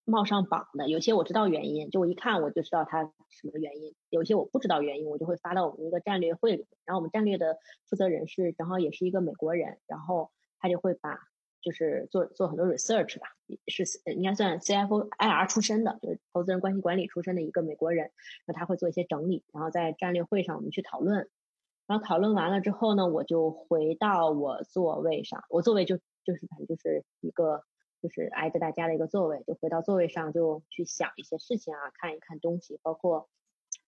[0.05, 6.65] 冒上榜的，有些我知道原因，就我一看我就知道它什么原因；有些我不知道原因，我就会发到我们一个战略会里。
[6.85, 11.19] 然后我们战略的负责人是正好也是一个美国人，然后他就会把
[11.61, 13.27] 就是做做很多 research 吧，
[13.67, 18.11] 是应该算 CFO IR 出身的，就是投资人关系管理出身的一个美国人。
[18.45, 21.29] 那他会做一些整理，然后在战略会上我们去讨论。
[21.87, 27.63] 然后讨论完了之后呢，我就回到我座位上，我座位就就是反正就是一个
[28.01, 33.29] 就是挨着大家的一个座位，就回到座位上就去想一些事情啊，看一看东西，包括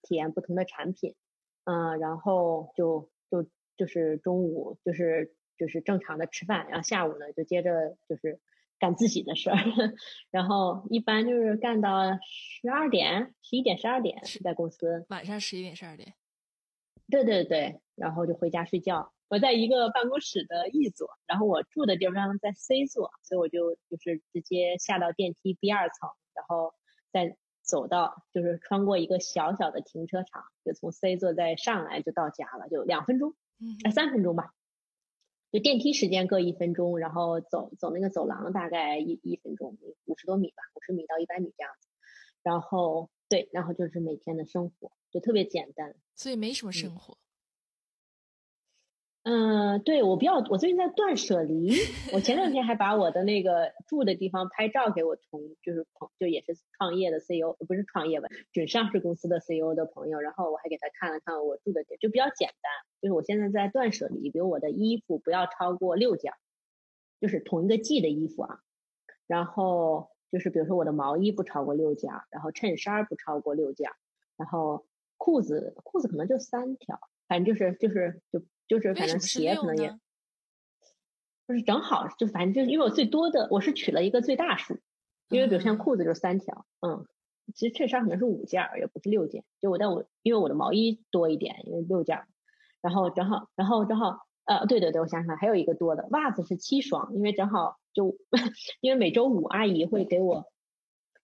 [0.01, 1.15] 体验不同的产品，
[1.63, 3.45] 嗯，然后就就
[3.77, 5.33] 就是中午就是
[5.63, 8.41] 就是正常的吃饭，然后下午呢就接着就是
[8.79, 9.55] 干自己的事儿，
[10.29, 16.13] 然后一般就是干到十二点、十一点、十二点在公司，晚上十一点、十二点。
[17.09, 19.13] 对对对，然后就回家睡觉。
[19.29, 26.73] 我在一个办公室的 E 座，然后我住的地方在 C 座，所以我就就是直接下到电梯 B 二层，然后
[27.11, 33.33] 再走到就是穿过一个小小的停车场，就从 C 座再上来就到家了，就两分钟，
[33.85, 34.53] 哎三分钟吧，
[35.53, 41.87] 就电梯时间各一分钟，然后走走那个走廊大概一一分钟，五十多米吧，五十米到一百米这样子，
[42.41, 44.91] 然后对，然后就是每天的生活。
[45.11, 47.19] 就特别简单，所以没什么生活。
[49.23, 51.71] 嗯，对我比较，我最近在断舍离。
[52.11, 60.19] 我前两天还把我的那个住的地方拍照给我同，就是朋，就也是创业的 CEO，不是创业吧，准上市公司的 CEO 的朋友。
[60.19, 62.69] 然后我还给他看了看我住的地，就比较简单。
[63.01, 66.33] 就是我现在在断舍离，比如我的衣服不要超过六件，
[67.21, 68.59] 就是同一个季的衣服啊。
[69.25, 73.89] 然后就是比如说我的毛衣不超过六件，然后衬衫不超过六件，
[74.35, 78.43] 然后裤子裤子可能就三条，反正就是就是就。
[78.67, 79.99] 就是反正鞋可能也，
[81.47, 84.79] 就是正好就反正就是因为我最多的我是取了一个最大数，
[85.29, 87.05] 因为比如像裤子就是三条，嗯，
[87.53, 89.43] 其实衬衫可能是五件儿，也不是六件。
[89.61, 92.27] 就我但我因为我的毛衣多一点，因为六件儿，
[92.81, 98.17] 然后正好然后正好呃对对对，我想起来还有一个多的袜子是七双，因为正好就
[98.81, 100.45] 因为每周五阿姨会给我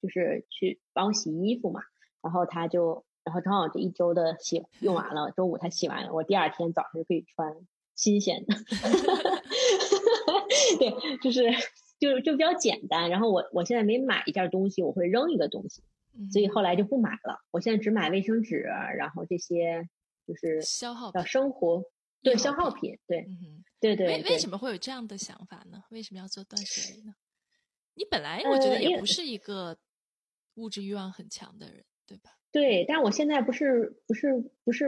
[0.02, 1.82] 就是去帮我洗衣服嘛，
[2.22, 3.06] 然后她就。
[3.30, 7.54] 然后正好这一周的洗用完了，周五他洗完了，我第二天早上就可以穿
[7.94, 8.56] 新鲜的。
[10.80, 11.44] 对，就是
[12.00, 13.12] 就就比较简单。
[13.12, 15.84] 然后我我现在每买一件东西，我会扔一个东西，
[16.32, 17.40] 所以后来就不买了。
[17.52, 18.56] 我现在只买卫生纸，
[18.98, 19.88] 然后这些
[20.26, 21.84] 就是消耗的生活
[22.24, 22.98] 对消耗品。
[23.06, 23.28] 对，
[23.80, 24.08] 对对。
[24.08, 25.84] 为为什么会有这样的想法呢？
[25.92, 27.14] 为什么要做断舍离呢？
[27.94, 29.78] 你本来我觉得也不是一个
[30.56, 32.32] 物质欲望很强的人，对吧？
[32.52, 34.86] 对，但我现在不是不是不是，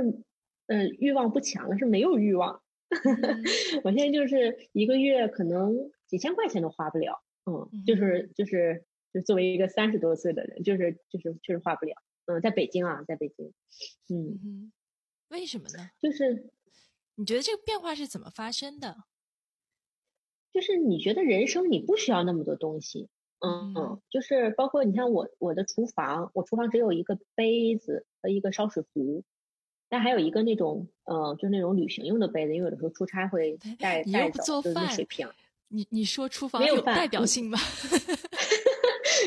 [0.68, 2.62] 呃，欲望不强了，是没有欲望。
[3.84, 11.96] 我现在就是一个月可能几千块钱都花不了，嗯，就是就是就作为一个三十多岁的人，就是就是确实花不了。
[12.26, 13.54] 嗯，在北京啊，在北京，
[14.10, 14.72] 嗯，
[15.30, 15.90] 为什么呢？
[16.02, 16.52] 就是
[17.16, 18.96] 你觉得这个变化是怎么发生的？
[20.52, 23.08] 就是你觉得人生你不需要那么多东西。
[23.42, 29.24] 嗯嗯，就是包括你像我我的厨房，我厨房只有一个杯子和一个烧水壶，
[29.90, 35.28] 但还有一个那种呃，就是那种旅行用的杯子，因为有的时候出差会带带走，就是水瓶。
[35.70, 37.58] 你你说厨房有代表性吗？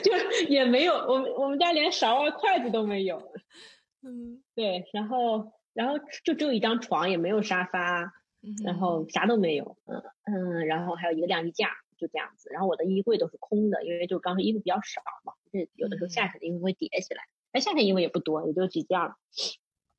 [0.02, 0.12] 就
[0.48, 3.32] 也没有，我们我们家连勺啊筷子都没有。
[4.06, 8.12] 嗯，对，然后然后就只有一张床，也没有沙发，
[8.64, 9.76] 然后啥都没有。
[9.86, 11.70] 嗯嗯，然后还有一个晾衣架。
[12.04, 19.14] 就这样子，然后我的衣柜都是空的，因为就刚才衣服比较少嘛，这有的时候夏天的衣服会叠起来，但，夏天衣服也不多，也就几件儿。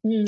[0.03, 0.23] 嗯，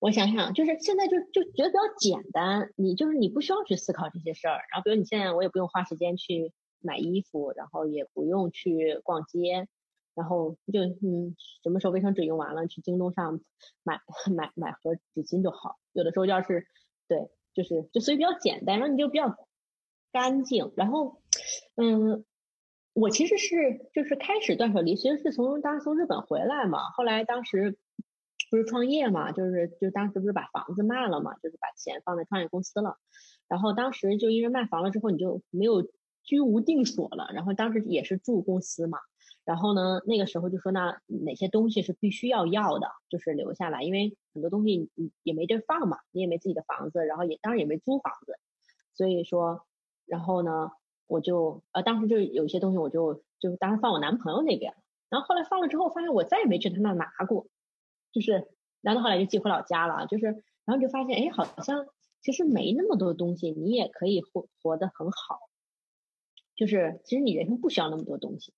[0.00, 9.68] 我想想，就是现在就就觉得比较简单，你就是你不需要去思考这些事儿，然后比如你现在我也不用花时间去买衣服，然后也不用去逛街，
[10.14, 13.38] 然后就嗯，什么时候卫生纸用完了，去京东上
[13.82, 14.00] 买
[14.34, 15.76] 买买盒纸巾就好。
[15.92, 16.66] 有的时候要是
[17.06, 19.36] 对，就是就所以比较简单，然后你就比较。
[20.10, 21.20] 干净，然后，
[21.76, 22.24] 嗯，
[22.94, 27.78] 我其实是就是开始断舍离，其实是从当时从日本回来嘛，后来当时
[28.50, 32.96] 不是创业嘛，就是就当时不是把房子卖了嘛，就是把钱放在创业公司了，
[33.46, 35.86] 然后当时就因为卖房了之后，你就没有
[36.24, 38.98] 居无定所了，然后当时也是住公司嘛，
[39.44, 48.32] 然后呢，那个时候就说那哪些东西是必须要要的，就是留下来，因为很多东西你也没地放嘛，你也没自己的房子，然后也当然也没租房子，
[48.94, 49.67] 所以说。
[50.08, 50.70] 然后呢，
[51.06, 54.74] 我就呃，当时就有一些东西，我就就当时放我男朋友那边，
[55.10, 57.46] 然后后来放了之后，发现我再也没去他那拿过，
[58.12, 58.48] 就是，
[58.80, 60.26] 然后后来就寄回老家了，就是，
[60.64, 61.86] 然后就发现，哎，好像
[62.22, 65.38] 其实没那么多东西，你也可以活活得很好，
[66.56, 68.52] 就是其实你人生不需要那么多东西。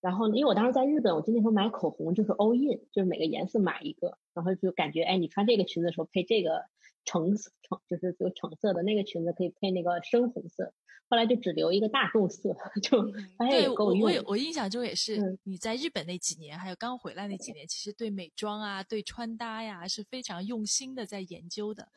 [0.00, 6.64] 然后，因为我当时在日本，我记得那时候买口红就是 all in，就是每个颜色买一个，然后就感觉，哎，你穿这个裙子的时候配这个。
[7.08, 10.74] 橙橙就是有橙色的那个裙子可以配那个深红色，
[11.08, 13.02] 后来就只留一个大众色， 就
[13.38, 14.02] 发现也够用。
[14.02, 21.88] 我我印象中也是，你在日本那几年，还有刚回来那几年，其实对美妆啊、对穿搭呀是非常用心的在研究的。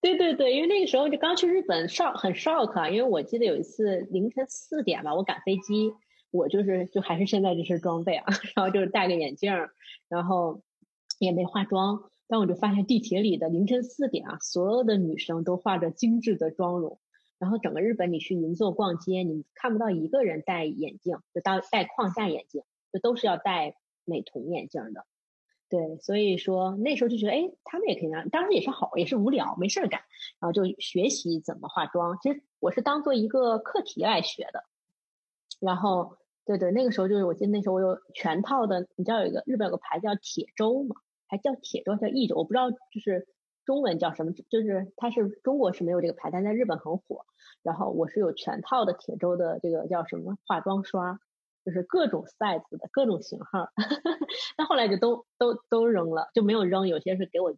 [0.00, 5.92] 对对对，因为那个时候就刚去日本，shock 很 shock 啊，因为我记得有一次凌晨四点吧，我赶飞机，
[6.30, 8.24] 我就是就还是现在这身装备啊，
[8.56, 9.52] 然后就是戴个眼镜，
[10.08, 10.62] 然后
[11.18, 12.10] 也没化妆。
[12.28, 17.00] 但我就发现地铁里的凌晨四点啊，所有的女生都化着精致的妆容，
[17.38, 22.62] 然后整个日本你去银座逛街，你看不到一个人戴眼镜，就当戴框架眼镜，
[22.92, 25.06] 就都是要戴美瞳眼镜的。
[25.70, 30.02] 对，所以说那时候就觉得，哎，他们也可以样，当时也是好，也是无聊没事儿干，
[30.38, 32.18] 然后就学习怎么化妆。
[32.22, 34.64] 其实我是当做一个课题来学的。
[35.60, 40.96] 然后，对对，那个时候就是我记得那时候我有全套的，你知道有一个日本有个牌子叫铁舟嘛。
[41.28, 43.28] 还叫铁舟，叫益州，我不知道就是
[43.64, 47.24] 中文叫什么，就是它是中国是没有这个牌，但在日本很火。
[47.62, 51.18] 然后我是有全套的铁州的这个叫什么化妆刷，
[51.64, 53.68] 就是各种 size 的各种型号。
[54.56, 57.54] 但后来就都都都扔了，就没有扔，有些是给我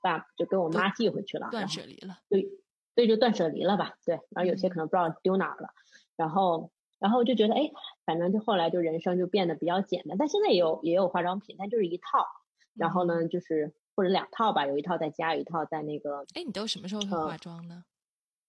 [0.00, 1.48] 爸，就给我妈寄回去了。
[1.50, 2.18] 断舍离了。
[2.28, 2.48] 对
[2.94, 5.70] 所以就断舍离了吧，对，然后有些可能不知道丢哪儿了，
[6.14, 7.70] 然后然后就觉得哎，
[8.04, 12.26] 反正就后来就人生就变得比较简单，但现在也有也有化妆品，但就是一套，
[12.74, 17.84] 然后呢就是或者两套吧，有一套在家，有一套在那个，哎，你都什么时候会化妆呢？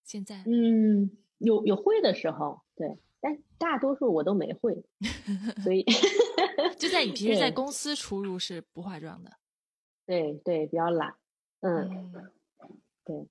[0.03, 0.43] 现在？
[0.45, 4.83] 嗯，有有会的时候，对，但大多数我都没会，
[5.63, 5.83] 所以
[6.77, 9.31] 就在你平时在公司出入是不化妆的，
[10.05, 11.15] 对对，比较懒，
[11.61, 12.11] 嗯，
[13.05, 13.27] 对。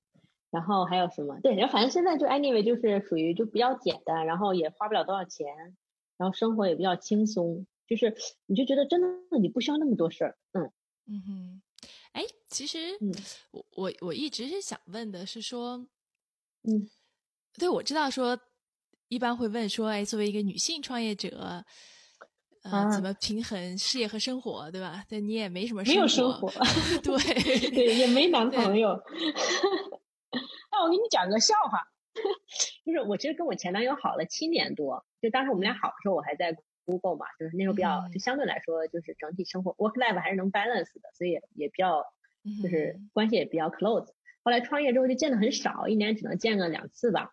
[0.50, 1.40] 然后还有什么？
[1.40, 5.46] 对，然后反正现在就 anyway 就是属于就比较简单，然后也花不了多少钱，
[6.18, 9.08] 然后生活也比较轻松，就是你就觉得真的
[9.40, 10.70] 你不需要那么多事儿，嗯
[11.06, 11.62] 嗯哼，
[12.12, 12.78] 哎，其实
[13.50, 15.76] 我我我一直是想问的是说，
[16.62, 16.88] 嗯，
[17.58, 18.38] 对，我知道说
[19.08, 21.64] 一般会问说，哎，作为一个女性创业者，
[22.62, 25.04] 呃，怎么平衡事业和生活，对吧？
[25.08, 26.48] 但你也没什么没有生活，
[27.02, 28.98] 对对，也没男朋友。
[30.70, 31.82] 那我给你讲个笑话，
[32.86, 42.04] 就是我其实跟我前男友好了七年多，就当时我们俩好的时候，我还在 Google 嘛，就是那时候比较，就相对来说就是整体生活 work life 还是能 balance 的，所以也比较
[42.62, 44.08] 就是关系也比较 close。
[44.42, 47.32] 后来创业之后就见的很少，一年只能见个两次吧。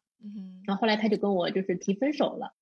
[0.67, 2.53] 然后后来他就跟我就是提分手了，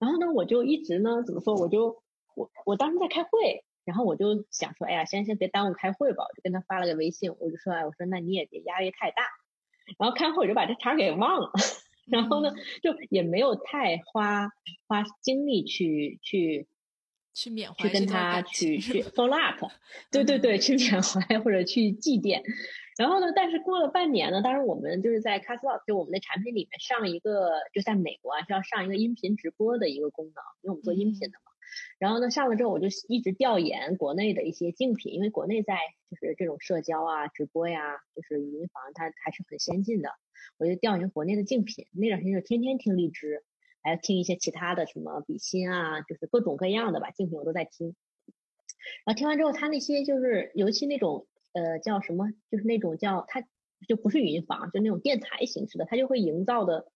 [0.00, 2.02] 然后呢我就一直呢怎么说，我就
[2.34, 9.22] 我我当时在开会，然后我就想说，哎呀，先先别耽误开会吧，我就跟他发了个微信，我就说，哎，我说那你也别压力太大。
[9.98, 11.52] 然后开会我就把这茬给忘了，
[12.06, 14.50] 然后呢，就也没有太花
[14.86, 16.66] 花精力去去
[17.32, 19.64] 去缅怀，去跟他去去 follow up，
[20.10, 22.42] 对对对，去缅怀或者去祭奠。
[22.96, 31.50] 然后呢，但是过了半年呢，当时我们就是在 Castle，就我们的产品里面上一个，就在美国啊，是要上一个音频直播的一个功能，因为我们做音频的嘛。
[31.98, 35.78] 然后呢，上了之后我就一直调研国内的一些竞品，因为国内在
[36.10, 37.80] 就是这种社交啊、直播呀，
[38.14, 40.10] 就是语音房，它还是很先进的。
[40.58, 43.44] 我就调研国内的竞品，那段时间就天天听荔枝，
[43.82, 47.96] 还要听一些其他的什么比心啊，就是各种各样的吧，竞品我都在听。
[49.04, 53.42] 然后听完之后，他那些就是尤其那种呃叫什么，就是那种叫他
[53.88, 56.86] 就不是语音房，就那种电台形式的，他就会营造的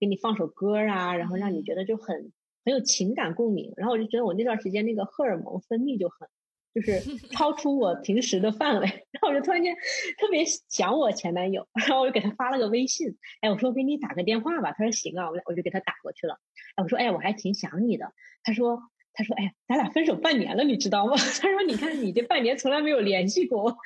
[0.00, 2.32] 给你放首歌啊，然后让你觉得就很。
[2.64, 6.28] 很有情感共鸣，然后我就觉得我那段时间那个荷尔蒙分泌就很，
[6.74, 9.76] 就是超出我平时的范围，然后我就突然间
[10.18, 16.38] 特别想我前男友，然后我就给他发了个微信，哎，我说给你打个电话吧，他说行啊，我我就给他打过去了，
[16.76, 18.80] 哎，我说哎，我还挺想你的，他说
[19.12, 21.14] 他说哎呀，咱俩分手半年了，你知道吗？
[21.40, 23.78] 他说你看你这半年从来没有联系过我，说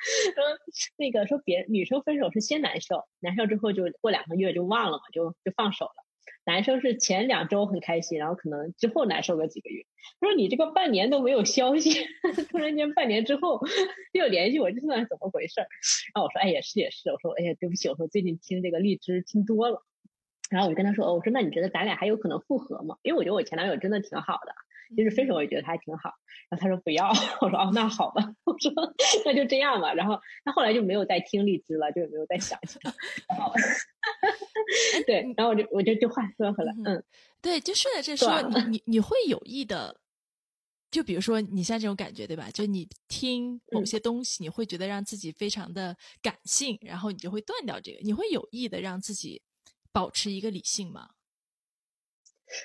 [0.97, 6.05] 那个说别女生分手是先难受，难受之后就过两个月就忘了嘛，就就放手了。
[6.45, 9.83] 男生是前两周很开心，然后可能之后难受个几个月。
[10.19, 11.91] 他说你这个半年都没有消息，
[12.49, 13.61] 突然间半年之后
[14.13, 15.61] 又联系我，这算怎么回事？
[15.61, 15.67] 然
[16.15, 19.83] 后我说哎也是也是，我说哎呀对不起，我说最近听这个荔枝听多了。
[20.49, 22.97] 然后我就跟他说哦，我说那你觉得咱俩还有可能复合吗？
[23.03, 24.55] 因为我觉得我前男友真的挺好的。
[24.95, 26.11] 就是分手，我也觉得他还挺好。
[26.49, 27.09] 然后他说不要，
[27.41, 28.71] 我说哦，那好吧，我说
[29.25, 29.93] 那就这样吧。
[29.93, 32.93] 然后他后来就没有再听荔枝了，就没有再想起来。
[35.05, 37.03] 对，然后我就我就就话说回来，嗯，
[37.41, 39.95] 对，就顺着这说，你你你会有意的，
[40.91, 42.49] 就比如说你像这种感觉，对吧？
[42.51, 47.99] 就你听某些东西，你会觉得让自己非常的感性，然后你就会断掉这个。
[48.01, 49.41] 你会有意的让自己
[49.91, 51.09] 保持一个理性吗？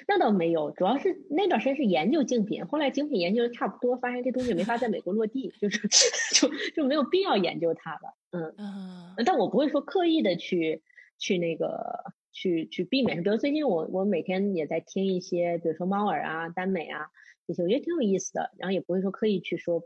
[0.09, 5.89] 那倒没有，主要是那段时间是研究竞品，后来竞品研究的差不多，发现这东西没法在美国落地，就是
[6.35, 8.17] 就就没有必要研究它了。
[8.31, 10.83] 嗯嗯，但我不会说刻意的去
[11.19, 13.23] 去那个去去避免。
[13.23, 17.07] 比如最近我我每天也在听一些，比如说猫耳啊、耽美啊
[17.47, 18.51] 这些，我觉得挺有意思的。
[18.59, 19.83] 然后也不会说刻意去说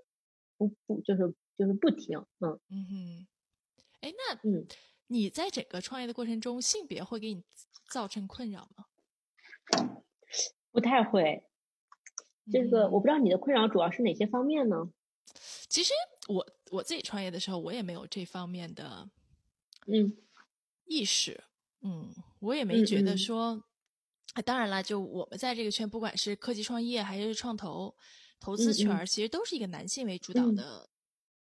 [0.57, 2.19] 不不就是就是不听。
[2.41, 3.27] 嗯嗯哼，
[4.01, 4.67] 哎那嗯，
[5.09, 7.43] 你在整个创业的过程中，性别会给你
[7.91, 8.85] 造成困扰吗？
[10.71, 11.45] 不太会，
[12.53, 14.91] 这个我不知道你的困扰主要是哪些方面呢？
[15.69, 15.93] 其实
[16.29, 19.09] 我我自己创业的时候，我也没有这方面的
[19.87, 20.17] 嗯
[20.85, 21.45] 意识，
[21.83, 23.63] 嗯，我也没觉得说，
[24.45, 27.95] 当然了，就我们在这个圈，不管是科技创业还是创投
[28.41, 30.89] 投资圈，其实都是一个男性为主导的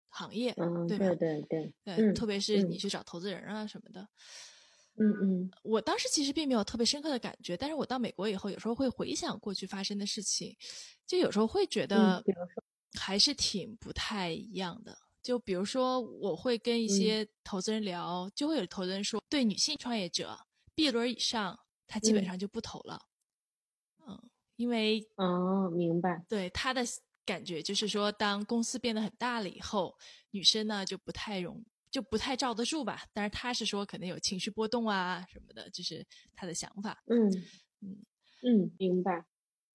[0.10, 1.16] 行业，对吧？
[1.16, 4.08] 对对对，特别是你去找投资人啊什么的。
[4.98, 10.56] 嗯嗯，我当时其实并没有特别深刻的感觉，但是我到美国以后，有时候会回想过去发生的事情，
[11.08, 12.24] 就有时候会觉得，
[13.00, 14.98] 还是挺不太一样的。
[15.24, 20.38] 就比如说，我会跟一些投资人聊，就会有投资人说，对女性创业者
[20.76, 23.06] B 轮以上，他基本上就不投了。
[24.08, 24.20] 嗯，
[24.56, 26.84] 因为哦，明白，对他的
[27.24, 29.96] 感觉就是说，当公司变得很大了以后，
[30.32, 31.64] 女生呢就不太容。
[31.92, 33.04] 就不太罩得住吧。
[33.14, 37.04] 但是他是说可能有情绪波动啊什么的，就是他的想法。
[37.06, 37.30] 嗯
[37.82, 37.98] 嗯
[38.44, 39.26] 嗯，明白。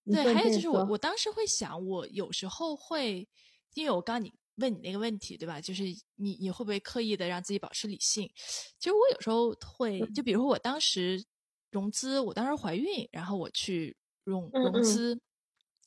[0.06, 3.28] 对，还有就是我我当时会想，我有时候会，
[3.74, 5.60] 因为我刚你问你那个问题，对吧？
[5.60, 5.82] 就是
[6.14, 8.30] 你你会不会刻意的让自己保持理性？
[8.78, 11.24] 其实我有时候会，就比如说我当时
[11.72, 15.20] 融资，我当时怀孕，然后我去融融资，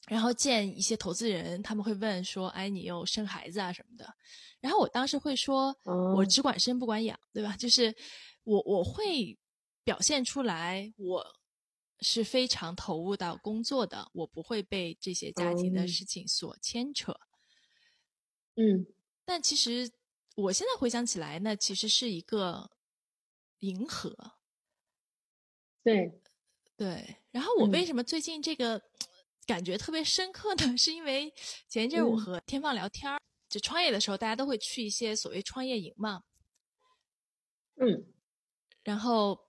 [0.09, 4.13] 然后见一些投资人，他们会问说：“哎，你又生孩子啊什么的？”
[4.59, 5.73] 然后我当时会说
[6.17, 7.95] ：“我只管生不管养，对吧？”就是
[8.43, 9.37] 我我会
[9.83, 11.35] 表现出来我。
[12.01, 17.13] 是非常投入到工作的，我不会被这些家庭的事情所牵扯。
[18.55, 18.87] 嗯，
[19.25, 19.91] 但其实
[20.37, 22.71] 我现在回想起来，那其实是一个
[23.59, 24.15] 迎合。
[25.83, 26.21] 对，
[26.77, 27.17] 对。
[27.31, 28.81] 然后我为什么最近这个
[29.49, 30.63] 感觉特别深刻的？
[30.77, 31.33] 是因为
[31.67, 33.19] 前一阵我和天放聊天儿，
[33.49, 36.21] 就创业的时候，大家都会去一些所谓创业营嘛。
[37.81, 38.13] 嗯，
[38.83, 39.47] 然后。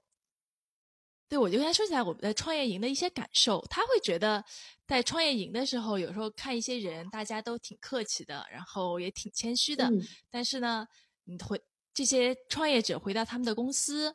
[1.31, 3.65] 对，我就跟他说起来我们在创业营的一些感受。
[3.71, 4.45] 他会觉得
[4.85, 9.89] 在创业营的时候，有时候看一些人，大家都挺客气的，然后也挺谦虚的。
[10.29, 10.85] 但是呢，
[11.23, 11.63] 你回
[11.95, 14.13] 这些创业者回到他们的公司，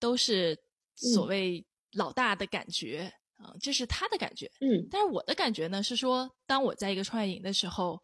[0.00, 0.58] 都是
[0.96, 4.50] 所谓老大的感觉啊，这是他的感觉。
[4.60, 4.86] 嗯。
[4.90, 8.02] 但是我的感觉呢，是说，当我在一个创业营的时候，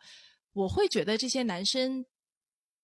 [0.53, 2.05] 我会觉得这些男生，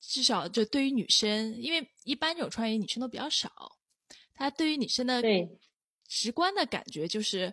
[0.01, 3.51] 至少就对于女生，因为一般这种创业营女生都比较少，
[4.35, 5.49] 他对于女生的对。
[6.07, 7.53] 直观的感觉就是，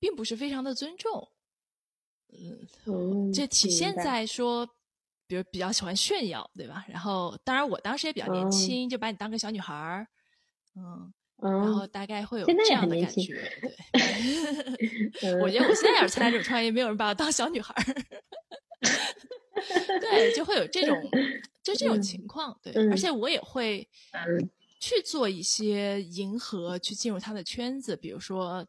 [0.00, 1.30] 并不是非常的尊重，
[2.86, 4.66] 嗯，这体现在说，
[5.28, 6.84] 比如比较喜欢炫耀，对吧？
[6.88, 10.08] 然后，当然我当时也比较年轻，就把你当个小女孩儿，
[10.74, 13.34] 嗯，然后大概会有这样的感觉，
[15.20, 15.34] 对。
[15.42, 17.84] 我觉得我现在要是参加这种创业，没有人把我当小女孩儿，
[20.00, 20.96] 对，就会有这种，
[21.62, 23.88] 就这种情况，对，而且我也会。
[24.80, 28.64] 去做一些迎合，去进入他的圈子，比如说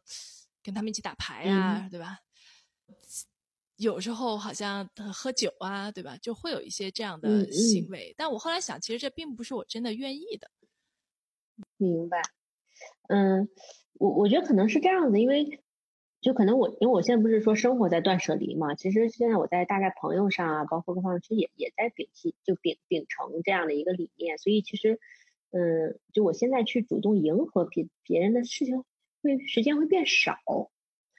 [0.60, 2.18] 跟他们一起打牌啊，对吧？
[3.76, 6.16] 有时候好像喝酒啊，对吧？
[6.20, 8.12] 就会有一些这样的行为。
[8.16, 10.50] 但我后来想，其实这并不是我真的愿意的。
[11.76, 12.20] 明白。
[13.10, 13.48] 嗯，
[13.98, 15.60] 我我觉得可能是这样子，因为
[16.20, 24.98] 就可能我因为我现在不是说生活在断舍离嘛，其实现在我在大概朋友上啊，包括各方面，其实也也在摒弃，就秉秉承这样的一个理念，所以其实。
[25.52, 28.84] 嗯，就我现在去主动迎合别别人的事情，
[29.20, 30.36] 会时间会变少。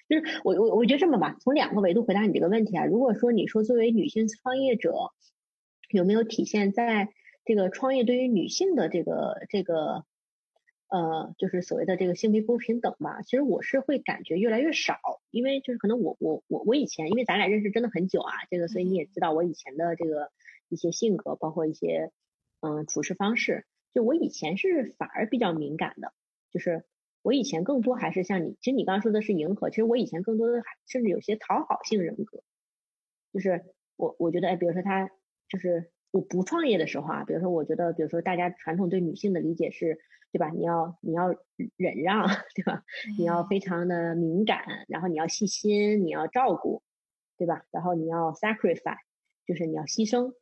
[0.08, 2.86] 就是我我我觉得这么吧，从两个维度回答你这个问题啊。
[2.86, 4.94] 如果说你说作为女性创业者，
[5.90, 7.10] 有没有体现在
[7.44, 10.06] 这个创业对于女性的这个这个
[10.92, 13.22] 呃，就是所谓的这个性别不平等吧？
[13.22, 15.00] 其实我是会感觉越来越少，
[15.32, 20.32] 因为就是可能我我我我以前因为咱俩认识真的很久啊，这个所以你也知道我以前的这个
[20.68, 22.12] 一些性格，包括一些
[22.60, 23.66] 嗯处事方式。
[23.94, 26.14] 就我以前是反而比较敏感的，
[26.52, 26.86] 就是
[27.22, 32.44] 我以前更多还是像你，其实你刚刚说的是迎合，其实我以前更多的甚至有些讨好性人格，
[33.32, 33.64] 就是
[33.96, 35.10] 我我觉得哎，比如说他
[35.48, 39.98] 就是我不创业的时候啊，比如说我觉得，比如说大家传统对女性的理解是，
[40.32, 40.50] 对吧？
[40.50, 41.30] 你要你要
[41.78, 42.84] 忍让，对吧？
[43.18, 46.84] 你要非常的敏感，然后你要细心，你要照顾，
[47.38, 47.66] 对吧？
[47.72, 48.98] 然后你要 sacrifice，
[49.46, 50.34] 就是你要牺牲。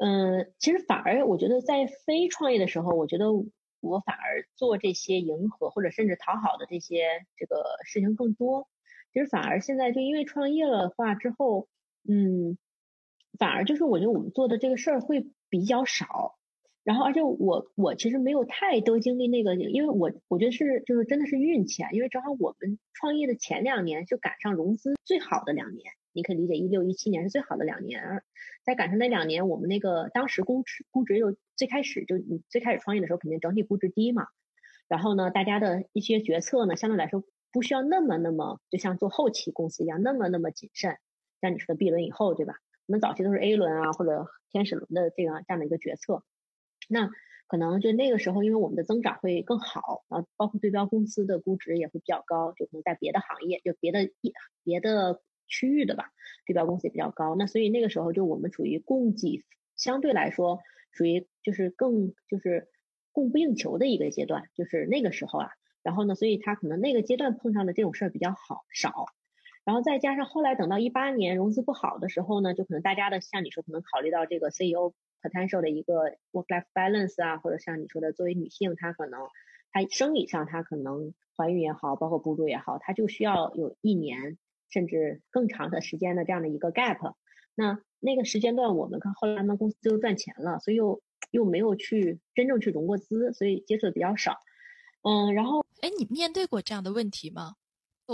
[0.00, 3.32] 嗯，其实反而我觉得在非创业的时候，我觉得
[3.80, 8.68] 我反而做这些迎合或者甚至讨好的这些这个事情更多。
[9.12, 11.66] 其实反而现在就因为创业了话之后，
[12.08, 12.56] 嗯，
[13.38, 16.36] 反而就是我觉得我们做的这个事儿会比较少。
[16.84, 25.92] 然后而且我我其实没有太多经历那个，因为我我觉得是就是真的是运气啊，因为正好我们创业的前两年就赶上融资最好的两年。
[26.14, 28.24] 你可以理解，一六一七年是最好的两年，
[28.64, 34.26] 在赶上那两年，我们那个当时估值估值又最开始就你最开始创业的时候，肯定整体估值低嘛。
[34.88, 37.22] 然后呢，大家的一些决策呢，相对来说
[37.52, 40.96] 不需要那么那么，就像做后期公司一样，那么那么谨慎。
[41.42, 42.54] 像你说的 B 轮以后，对吧？
[42.88, 46.24] 我们早期都是 A 轮啊，或者天使轮的这样这样的一个决策。
[46.88, 47.08] 那
[47.46, 54.32] 可能就那个时候，因为我们的增长会更好，然后包括对标公司的估值也会比较高，就可能在别的行业，就别的一
[54.64, 55.22] 别的。
[55.50, 56.10] 区域的吧，
[56.44, 59.42] 对标公司也比较高，那所以那个时候就我们处于供给
[59.76, 60.58] 相对来说
[60.92, 62.68] 属于就是更就是
[63.12, 65.48] 供不应求的一个阶段，就是那个时候啊，
[65.82, 69.06] 然后呢，所以他可能那个阶段碰上的这种事儿比较好少，
[69.68, 79.20] 然后再加上后来等到一八年融资不好的时候呢，就可能大家的像你说可能考虑到这个 CEO potential 的一个 work life balance 啊，或者像你说的作为女性，她可能
[79.70, 84.38] 她生理上她可能怀孕也好，包括哺乳也好，她就需要有一年。
[84.70, 87.14] 甚至更长的时间的这样的一个 gap，
[87.54, 91.00] 那那个时间段我们看后来他们公司就赚钱了，所以又
[91.30, 94.36] 又没有去真正去融过资，所以接触的比较少。
[95.00, 97.54] 嗯，然后，哎，你面对过这样的问题吗？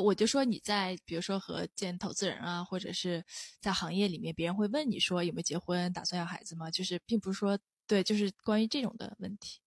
[0.03, 3.25] 我就说你在，比如说和见投资人啊，或者是
[3.61, 6.69] 在行业里面，别人会问你说有没有结婚，打算要孩子吗？
[6.71, 9.61] 就是并不是说对，就是关于这种的问题。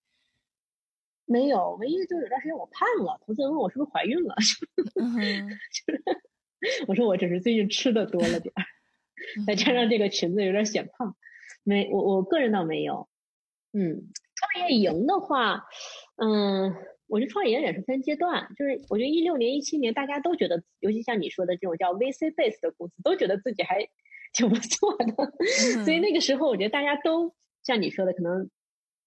[1.25, 4.35] 没有，唯一就是有段时间我胖了，投资人问我是不是怀孕了，
[6.87, 8.65] 我说我只是最近吃的多了点儿，
[9.47, 11.15] 再加上这个裙子有点显胖，
[11.63, 13.07] 没，我我个人倒没有。
[13.71, 15.63] 嗯，创业营的话，
[16.17, 16.75] 嗯。
[17.07, 23.87] 我觉得创业也是分阶段，就是我觉得一六年、一七年大家都觉得，尤其像你说的这种叫 VC base 的公司，都觉得自己还
[24.33, 25.99] 挺不错的，所以。
[25.99, 27.33] 那个时候我觉得大家都
[27.63, 28.49] 像你说的，可能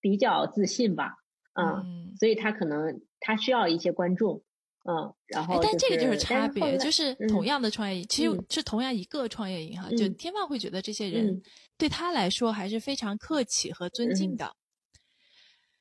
[0.01, 1.13] 比较自信吧，
[1.55, 4.43] 嗯，所以他可能他需要一些关注，
[4.89, 11.43] 嗯，然后但这个就是差别，就是同样的创业，其实是同样一个创业营哈，就天放会觉得这些人
[11.77, 14.57] 对他来说还是非常客气和尊敬的。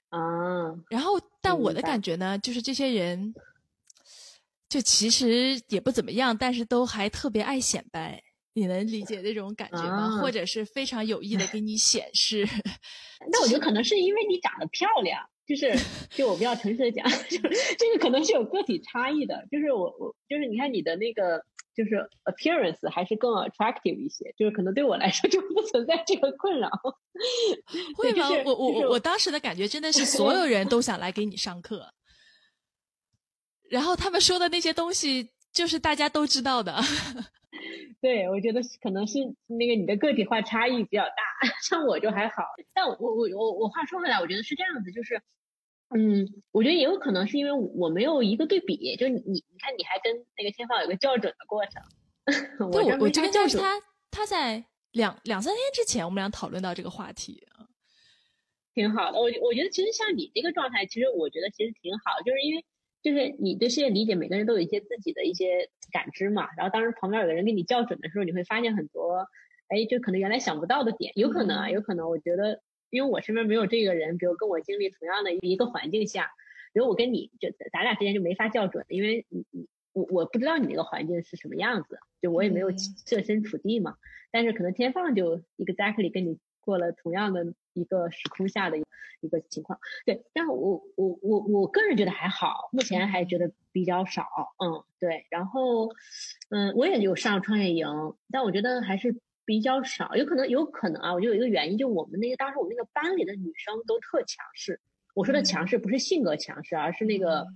[0.10, 0.20] 啊，
[0.89, 3.34] 然后，但我的感觉呢，就是这些人，
[4.68, 8.22] 就其实也不怎么样，但是都还特别爱显摆。
[8.53, 10.20] 你能理解那种感觉吗？
[10.22, 12.45] 或者是非常有意的给你显示？
[13.32, 15.74] 那我觉得可能是因为你长得漂亮，就是，
[16.10, 17.38] 就我比较诚实的讲， 就
[17.78, 19.47] 这个可能是有个体差异的。
[19.51, 21.45] 就是我我就是你看你的那个。
[21.80, 26.70] 就是 appearance 还是更 attractive 一些，就是可能对我来说 就不存在这个困扰。
[27.96, 28.28] 会吗？
[28.44, 31.94] 我我我当时的感觉真的是所有人都想来给你上课，
[33.70, 36.76] 然后他们说的那些东西就是大家都知道的。
[38.02, 42.44] 对，我觉得可能是那个你的个体化差异比较大， 像我就还好。
[42.74, 45.22] 但我我我我话说回来，我觉得是这样子，就是。
[45.92, 51.82] 嗯，我觉得也有可能是因为我没有一个对比，就你你你看，你还跟那个天放有个校准的过程。
[52.72, 53.82] 对，我我这个就是他
[54.12, 57.44] 他在两两三天之前，我们俩讨论到这个话题
[58.76, 59.18] 挺好的。
[59.20, 62.64] 我我觉得其实像你这个状态，其实我觉得其实挺好，就是因为
[63.02, 66.50] 就是你对世界理解，每个人都有一些自己的一些感知嘛。
[66.56, 69.26] 然后当时旁边有个人给你校准的时候，你会发现很多，
[69.70, 72.62] 哎，就可能原来想不到的点，有可能啊，有可能，我觉得。
[72.90, 76.32] 因为我身边没有这个人，比如跟我经历同样的一个环境下，
[76.74, 82.72] 比如我跟你就咱俩之间就没法校准，因为你你我我不知道你那个环境是什么样子，就我也没有
[83.06, 83.96] 设身处地嘛。
[84.32, 90.24] 但是可能天放就 exactly 跟你过了同样的一个时空下的一个情况，对。
[90.34, 94.26] 但是我我我我个人觉得还好，目前还觉得比较少，
[94.64, 95.26] 嗯，对。
[95.30, 95.90] 然后
[96.50, 97.88] 嗯，我也有上创业营，
[98.32, 99.20] 但我觉得还是。
[99.50, 101.12] 比较少，有可能，有可能啊！
[101.12, 104.80] 我就有一个原因，就我们那个当时我们那个班里的女生都特强势。
[105.16, 107.47] 我说的强势不是性格强势，而是那个，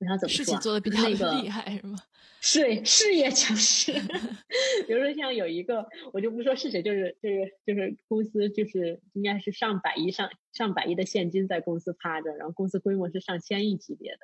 [0.00, 0.36] 我想怎么说？
[0.36, 1.96] 事情做的比较厉害是吗？
[2.42, 3.90] 是事业强势。
[4.86, 14.18] 比如说像有一个，我就不说是谁，就是就是就是公司就是应该是上百亿上上百亿的现金在公司趴着，然后公司规模是上千亿级别的。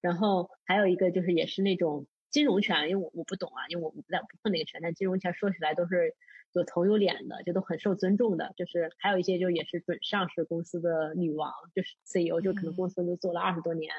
[0.00, 2.06] 然后还有一个就是也是那种。
[2.30, 6.14] 金融圈，因为我我不懂啊，因为我不在不碰那个圈，但金融圈说起来都是
[6.52, 8.52] 有头有脸的，就都很受尊重的。
[8.56, 13.92] 就是还有一些就也是准上市公司的女王，就是 CEO，就可能公司都做了二十多年，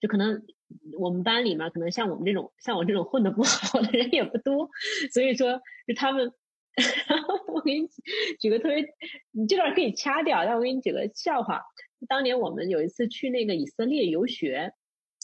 [0.00, 0.42] 就可能
[0.98, 4.68] 我们班里面可能像我们这种像我这种混的不好的人也不多，
[5.12, 6.32] 所以说就他们，
[7.08, 7.88] 然 后我给你
[8.40, 8.84] 举个特别，
[9.30, 11.62] 你这段可以掐掉，但我给你举个笑话。
[12.08, 14.74] 当年我们有一次去那个以色列游学。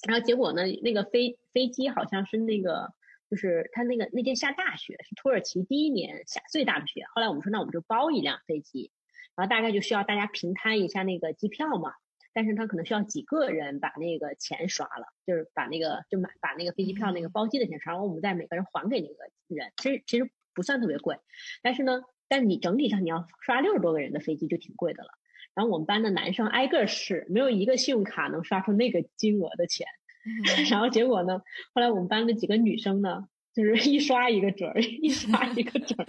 [0.07, 0.63] 然后结果呢？
[0.83, 2.93] 那个飞飞机好像是那个，
[3.31, 7.05] 就是他那个那天下大雪，是土耳其第一年下最大的雪。
[7.15, 8.93] 后来我们说，那我们就包一辆飞机，
[9.35, 11.95] 然后大概就需要大家平摊一下那个机票嘛。
[12.35, 19.15] 但是他可能需要几个人把那个钱刷了，就是把那个就买把那个飞机票那个包机的钱刷，然后我们再每个人还给那个
[19.49, 19.73] 人。
[19.79, 21.17] 其实其实不算特别贵，
[21.63, 25.09] 但是呢，但你整体上你要刷六十多个人的飞机就挺贵的了。
[25.57, 29.87] 然后我们班的男生挨个试，没有一个信用卡能刷出那个金额的钱。
[30.71, 31.41] 然后结果呢，
[31.73, 36.07] 后来我们班的几个女生呢，就是 一刷一个准儿，一刷一个准儿。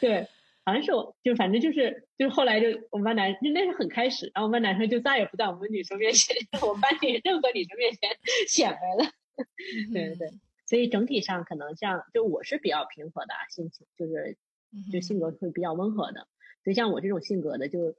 [0.00, 0.28] 对，
[0.64, 8.10] 好像是我，就反正就是就是后来就我们班男就，那是很开始，然后我们班男生就再也不在我们女生面前， 我们班里任何女生面前
[8.46, 9.10] 显摆了。
[9.92, 10.28] 对对对，
[10.66, 14.36] 所以整体上可能像就我是比较平和的心情，就是
[14.92, 16.28] 就性格会比较温和的，
[16.62, 17.96] 所以像我这种性格的就。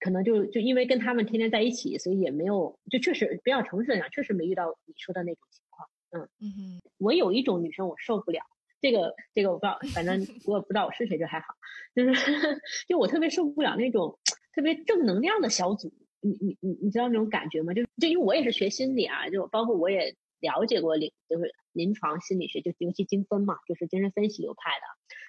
[0.00, 5.88] 可能就就因为跟他们天天在一起，所以也没有就确实比较诚实的讲，确实没遇到你说的那种情况。
[6.12, 8.40] 嗯嗯哼，我有一种女生我受不了，
[8.80, 11.54] 这个这个我不知道，反正 我也不知道我是谁就还好，
[11.94, 12.12] 就是
[12.88, 14.18] 就我特别受不了那种
[14.54, 15.92] 特别正能量的小组。
[16.22, 17.72] 你你你你知道那种感觉吗？
[17.74, 24.86] 就就因为我也是学心理啊，就包括我也了解过临就是临床心理学，就尤其精分嘛，就是精神分析流派的，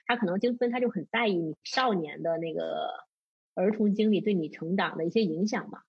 [0.08, 3.11] 他可能精分他就很在意你少年的那个。
[3.56, 5.84] 儿童经历对你成长的一些影响吧。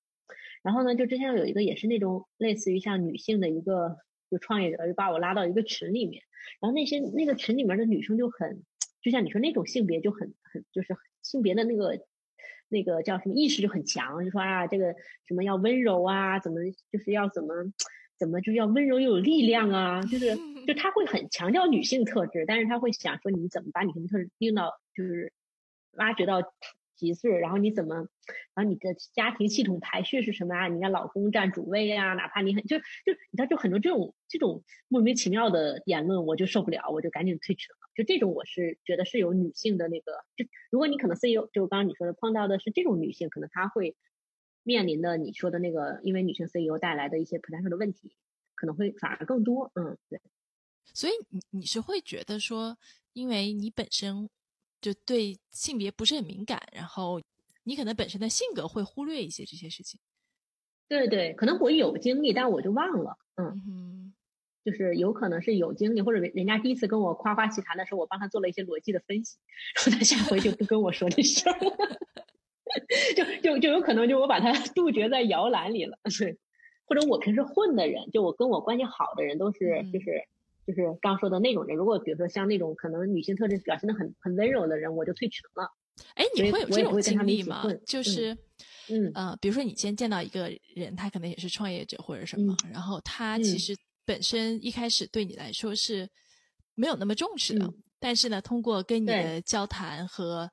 [0.63, 3.99] 然后呢，就之前有一个也是那种类似于像女性的一个
[4.31, 6.23] 就创业者，就把我拉到一个群里面，
[6.61, 8.63] 然后那些那个群里面的女生就很，
[9.03, 11.99] 就像你说那种性别就很很就是性别的那个
[12.69, 14.95] 那个叫什么意识就很强，就说啊这个
[15.27, 16.61] 什么要温柔啊，怎么
[16.93, 17.55] 就是要怎么
[18.17, 25.33] 怎么就要温柔又有力量啊，就是就 他会很强调女性特质，但是他会想说你怎么把女性特质用到就是
[25.95, 26.41] 挖掘到。
[27.07, 27.39] 几岁？
[27.39, 27.97] 然后你怎么？
[28.55, 30.69] 然后你的家庭系统排序是什么啊？
[30.69, 37.91] 你看老公占主位啊，哪怕你很就就你看就很多这种这种莫名其妙的言论，我就受不了，我就赶紧退群了。
[37.95, 43.97] 就这种我是觉得是有女性的那个，就如果你可能 CEO 就刚刚你说的碰到的是这种女性，可能她会
[44.63, 48.15] 面临的你说的那个因为女性 CEO 带来的一些 potential 的问题，
[48.55, 49.73] 可能会反而更多。
[49.75, 50.21] 嗯，对。
[50.95, 52.79] 所以你你是会觉得说，
[53.13, 54.29] 因为你本身。
[54.83, 57.21] 就对性别不是很敏感，然后
[57.63, 60.01] 你可能本身的性格会忽略一些这些事情。
[60.89, 63.17] 对对，可能我有经历，但我就忘了。
[63.37, 64.13] 嗯，
[64.65, 69.39] 就是有可能是有经历，或者人家第一次跟我夸夸其谈的时候，我帮他做了一些逻辑的分析，
[69.77, 71.77] 然后他下回就不跟我说这事儿了。
[73.15, 75.97] 就就就有可能就我把他 杜绝在摇篮里了。
[76.19, 76.37] 对，
[76.87, 80.27] 或者我平时混的人，就我跟我关系好的人都是就是。
[80.75, 85.71] 就是刚说的那种人，如果比如说像那种可能女性特质表现的很很温柔的人，我就退群了。
[86.15, 87.63] 哎，你会有这种经历吗？
[87.87, 88.37] 就是，
[88.89, 89.11] 嗯。
[89.15, 96.09] 呃，比如说你今天见到一个人，他可能也是创业者或者什么，然后他其实本身一开始对你来说是
[96.75, 97.71] 没有那么重视的，
[98.01, 100.51] 但是呢，通过跟你的交谈和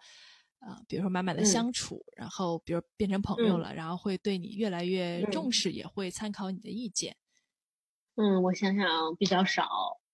[0.60, 7.16] 呃，比如说慢慢的相处，然后比如变成朋友了，然后会对你越来越重视，也会参考你的意见。
[8.16, 9.66] 嗯，我想想比较少，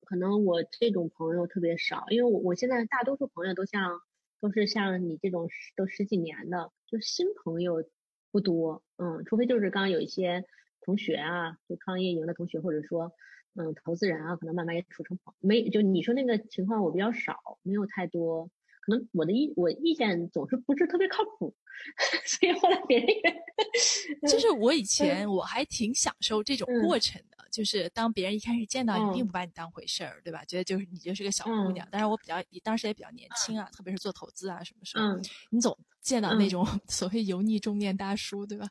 [0.05, 3.99] 可能我这种朋友特别少，因为我我现在大多数朋友都像
[4.39, 7.83] 都是像你这种都十几年的，就新朋友
[8.31, 10.45] 不多，嗯，除非就是刚刚有一些
[10.81, 13.11] 同学啊，就创业营的同学，或者说
[13.55, 18.49] 嗯投资人啊，可能慢慢也处成朋，没就你说那个情况我比较少，没有太多。
[18.85, 21.55] 可能我的意我意见总是不是特别靠谱，
[22.25, 30.45] 所以后来别人也，就是我以 前我还挺享受这种过程的，就是当别人一开始见到你，并不把你当回事儿，对吧？
[30.45, 31.87] 觉得就是你就是个小姑娘。
[31.89, 35.15] 但是我比较，当时也比较年轻啊，特别是做投资啊什么时候，
[35.49, 38.67] 你总见到那种 所谓油腻中年大叔，对吧？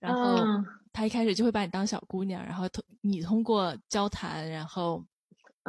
[0.00, 0.44] 然后
[0.92, 5.04] 他一开始就会把你当小姑娘，然后通你通过交谈，然后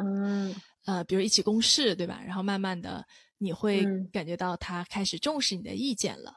[0.02, 0.52] 嗯
[0.86, 2.20] 呃，比如一起共事，对吧？
[2.26, 3.06] 然后慢慢的。
[3.44, 6.32] 你会感觉到他开始重视你的意见了，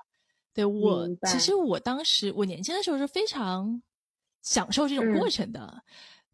[0.53, 3.81] 对我其实我当时我年轻的时候是非常
[4.41, 5.81] 享受这种过程的，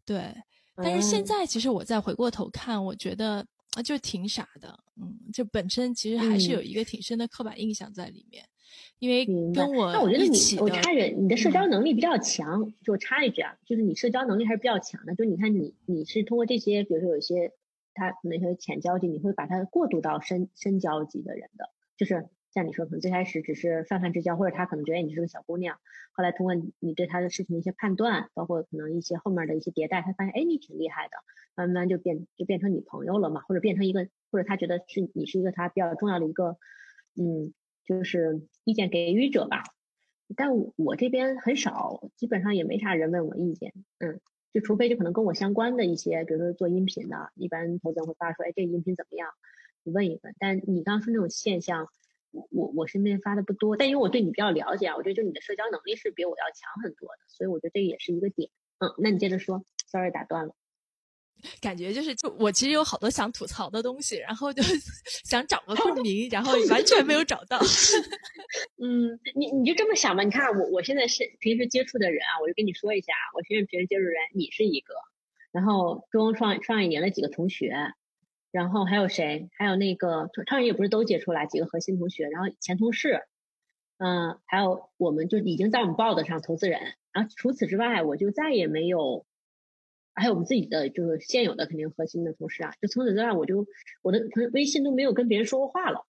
[0.04, 0.34] 对。
[0.76, 8.44] 但是现在其实我再回过头看，我觉得啊就挺傻的，嗯，就本身其实还是有一个挺深的刻板印象在里面，
[8.98, 9.70] 因为跟。
[9.72, 17.52] 我那我觉得你我插一句，你的社交能力比较强，就插一句啊，就是你社交能力还是比较强的，就你看你你是通过这些，比如说有一些。
[17.94, 25.78] 他那些浅交际，你会把他过渡到深深交际的人的，就是像你说，可能最开始只是泛泛之交，或者他可能觉得你是个小姑娘，
[26.12, 31.12] 后来通过你对他的事情的一些判断，包括可能一些后面的一些迭代，他发现哎你挺厉害的，
[31.56, 36.56] 慢慢就变就变成你朋友了嘛，或者变成一个，或者他觉得是你是一个他比较重要的一个，
[37.16, 37.52] 嗯，
[37.84, 39.62] 就是意见给予者吧。
[40.36, 44.20] 但我这边很少，基本上也没啥人问我意见，嗯。
[44.54, 49.28] 就除非就可能跟我相关的一些，比如说做音频的，一般投资人会发出来，这个音频怎么样？
[49.82, 50.32] 你问一问。
[50.38, 51.88] 但你刚说那种现象，
[52.30, 58.48] 我我我身边发的不多，但因为我对你比较了解啊，我觉得就你的社交能力是比我要强很多的，所以我觉得这也是一个点。
[58.78, 60.54] 嗯，那你接着说，sorry 打断了。
[61.60, 64.62] 感觉就是，就我其实有好多想吐槽的东西，然后就
[65.24, 67.58] 想找个共鸣，然后完全没有找到。
[68.80, 70.22] 嗯，你你就这么想吧。
[70.22, 74.94] 你看我我现在是平时接触的人啊，我就跟你说一下，我现在平时接触人，你是一个，
[75.52, 77.74] 然后中创创业营的几个同学，
[78.50, 79.48] 然后还有谁？
[79.56, 83.22] 还有那个创业也不是都接触来几个核心同学，然后前同事，
[83.98, 86.80] 嗯，还有我们就已经在我们 board 上投资人，
[87.12, 89.26] 然后除此之外，我就再也没有。
[90.14, 93.66] 还有我们自己的就是现有的肯定核心的同事啊，就从此之外，我就
[94.02, 96.06] 我的微信都没有跟别人说过话了，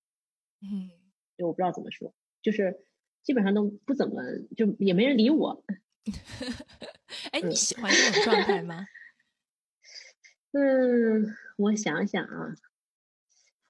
[0.62, 0.92] 嗯，
[1.38, 2.80] 就我不知道怎么说，就是
[3.24, 4.22] 基本上都不怎么，
[4.56, 5.64] 就也没人理我。
[7.32, 8.86] 哎，你喜欢这种状态吗？
[10.54, 12.56] 嗯，我想想啊，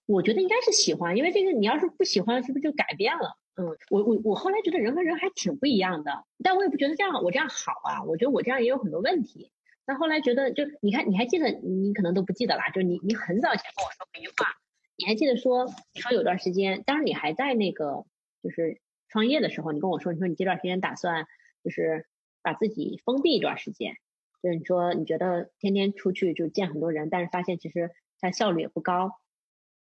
[0.06, 3.38] 我觉得应该是喜欢，因为这个你要是不喜欢，是不是就改变了？
[3.56, 9.50] 嗯，我我我后来觉得人和人还挺不一样的，但我也不觉得这样我这样好啊，我觉得我这样也有很多问题。
[9.88, 11.50] 那后来觉得，就你看，你还记得？
[11.52, 12.70] 你可能都不记得啦。
[12.70, 14.56] 就你，你很早前跟我说过一句话，
[14.98, 18.06] 你还记得说，你说有段时间，当时你还在那个，
[18.42, 21.28] 就是创业的时候，你跟我说，你说你这段时间打算
[21.64, 22.08] 就是
[22.42, 23.94] 把自己封闭一段时间，
[24.42, 29.12] 就是你说你觉得天天出去就见很多人，但是发现其实它效率也不高。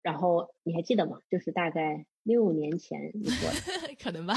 [0.03, 1.19] 然后你还记得吗？
[1.29, 4.35] 就是大概六年前你说的， 可能吧。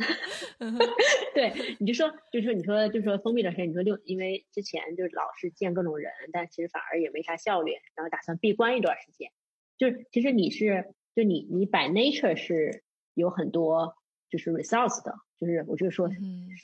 [1.34, 9.30] 对，你就说，就说你说，就说封闭段时间，你说六，因为之前就是老是见各种人，但其实反而也没啥效率，然后打算闭关一段时间。
[9.78, 12.82] 就是其实你是，就你你 by nature 是
[13.14, 13.94] 有很多
[14.28, 16.10] 就是 resource 的，就是我就是说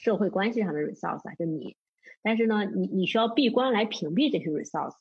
[0.00, 1.76] 社会关系上的 resource 啊，就你，
[2.22, 4.96] 但是呢，你你需要闭关来屏蔽这些 resource。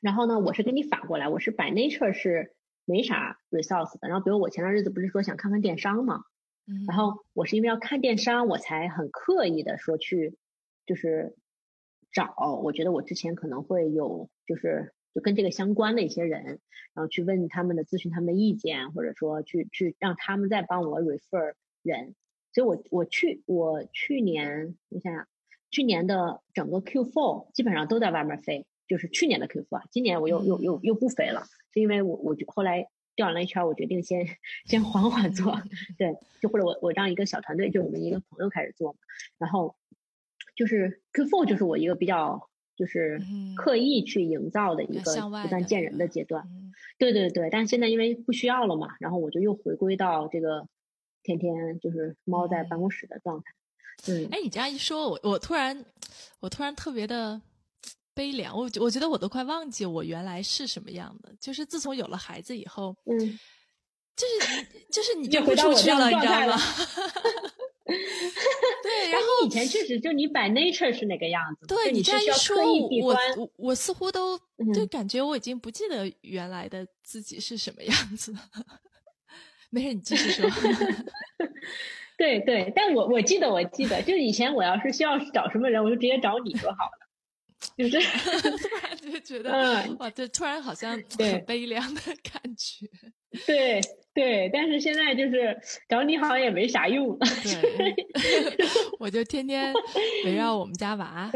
[0.00, 2.54] 然后呢，我是跟你反过来，我是 by nature 是
[2.84, 4.08] 没啥 resource 的。
[4.08, 6.22] 然后比如我前段日子不是说想看看电商嘛，
[6.86, 10.36] 然后我是因为要看电商，我才很刻意的说去，
[10.86, 11.34] 就是
[12.12, 16.44] 找我觉得我之前可能会有，就是就跟这个相关的一些人，
[16.94, 22.14] 然后去问他们的咨询他们的意见，或者说去去让他们再帮我 refer 人。
[22.52, 25.26] 所以我我去我去年我想想，
[25.70, 28.66] 去年的整个 Q4 基本上都在外面飞。
[28.88, 31.42] 就是去年的 Q4 啊，今年我又又又又不飞了，
[31.74, 32.88] 是因为我我就后来
[33.18, 34.24] 调完了一圈，我决定先
[34.64, 35.60] 先缓缓做，
[35.98, 38.98] 对，就或者我我让一个小团队，就我们一个朋友开始做嘛，
[39.38, 39.74] 然后
[40.54, 43.20] 就是 Q4 就是我一个比较就是
[43.56, 46.46] 刻意去营造的一个不断见人的阶段，
[46.96, 50.68] 对对对，但是现在因为不需要了嘛，然后我就又回归到这个
[51.24, 55.84] 天天就是猫在办公室的状态，嗯，哎，你这样一说，我我突然
[56.38, 57.42] 我突然特别的。
[58.18, 61.32] 悲凉，我我觉得我都快忘记我原来是什么样的。
[61.40, 63.16] 就是自从有了孩子以后，嗯，
[64.16, 66.56] 就是就是你就不出去了，你知道吗？
[68.82, 72.56] 对，然后以前确实就你 by nature 是那个样子，对你这样一说，
[73.00, 74.36] 我我我似乎都
[74.74, 78.34] 就感觉我已经不记得原来的自己是什么样子。
[79.70, 80.50] 没事，你继续说。
[82.18, 87.07] 对对，但我我记得我记得，就是以前我要是需要找什么人，我就直接找你就好了。
[87.76, 87.98] 就是
[88.58, 92.86] 突然 就觉得，哇，这突然好像很悲凉的感觉。
[93.46, 93.80] 对
[94.14, 97.16] 对，但是现在就是找你好像也没啥用。
[97.18, 98.66] 对，
[98.98, 99.72] 我就天天
[100.24, 101.30] 围绕我们家娃。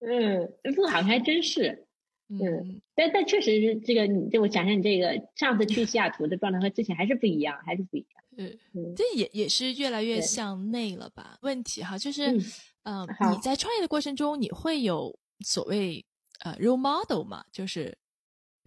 [0.00, 1.86] 嗯，不好像还真是。
[2.28, 8.24] 嗯，但但确实是这个，你就我想想你这个上次去西雅图的状态和之前还是不一样，还是不一样。
[8.36, 11.38] 嗯，这也也是越来越向内了吧？
[11.42, 12.36] 问题哈，就是。
[12.86, 16.06] 嗯，你在创业的过程中，你会有所谓
[16.38, 17.44] 呃 role model 吗？
[17.50, 17.98] 就是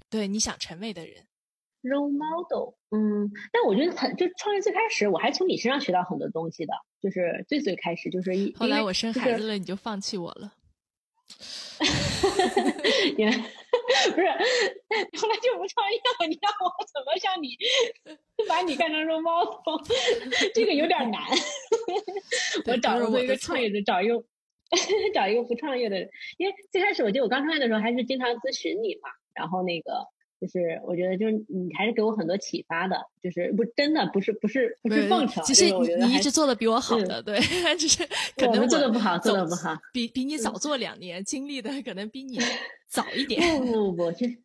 [0.09, 1.25] 对你想成为的人
[1.81, 2.73] role model。
[2.91, 10.53] 嗯，但我觉得很就创业最开始，我还从你身上学到很多东西的，就是最最开始就是一后来我生孩子了，你就放弃我了。
[13.17, 14.27] 你不是
[15.17, 16.27] 后来就不创业了？
[16.27, 17.57] 你让我怎么像你
[18.47, 19.81] 把你干成 role model？
[20.53, 21.21] 这个有点难。
[22.67, 24.15] 我找一个创业者，找一个
[25.13, 29.09] 找一个不创业的人，因为最开始我记得我刚创业的时候，还是经常咨询你嘛。
[29.33, 30.05] 然后那个
[30.39, 35.43] 就是我觉得就是你还是给我很多启发的，就是不真的不是不是不是奉承。
[35.43, 35.65] 其实
[35.99, 37.39] 你一直做的比我好的，对，
[37.77, 42.39] 就是可能做的不好，做的不好，比比你早做两年，经历的可能比你
[42.89, 43.41] 早一点。
[43.59, 44.37] 不不不，其实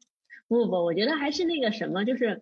[0.49, 2.40] 不不，我觉得还是那个什么，就是。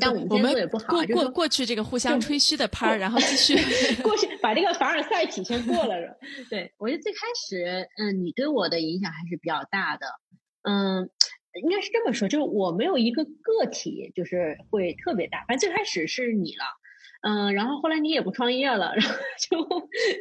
[0.00, 3.54] 但我们我们过过过去这个互相吹嘘的拍儿，然后继续
[4.02, 5.94] 过去把这个凡尔赛体先过了。
[6.48, 10.06] 对我觉得最开始，嗯，你对我的影响还是比较大的。
[10.62, 11.10] 嗯，
[11.62, 16.64] 应该是这么说，就是我没有一个个体就是会特别大，反正最开始是你了。
[17.22, 19.14] 嗯，然后后来你也不创业了，然后
[19.50, 19.58] 就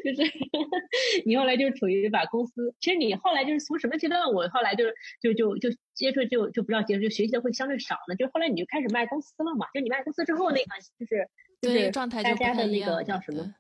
[0.04, 0.32] 就是
[1.26, 4.86] 你后来就处于把公司，其实你后来就是从什么阶段，我后来就
[5.22, 10.66] 就就就接触就就不知道接触，就学习的会相对少呢，就后来你就开始卖公司了嘛，就你卖公司之后那个
[10.98, 11.30] 就是
[11.62, 13.54] 就是大家的那个叫什么？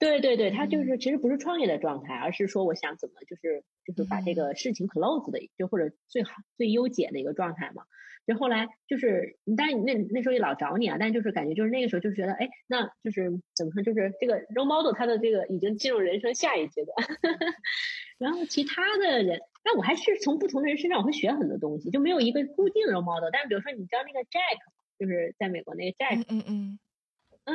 [0.00, 7.84] 对对对，他就是其实不是创业的状态，而是说我想怎么就是就是把这个事情 close 的，就或者最好最优解的一个状态嘛。
[8.26, 16.94] 就后来就是，当然那那时候也老找你啊，但就是感觉就是那个时候就是觉得，哎，那就是怎么说，就是这个 role model 他的这个已经进入人生下一阶段，
[18.18, 23.30] 然后其他的人，那我还是从不同的人身上我会学很多东西，就没有一个固定 role model。
[23.32, 24.58] 但是比如说你知道那个 Jack，
[24.98, 26.78] 就是在美国那个 Jack，嗯嗯嗯，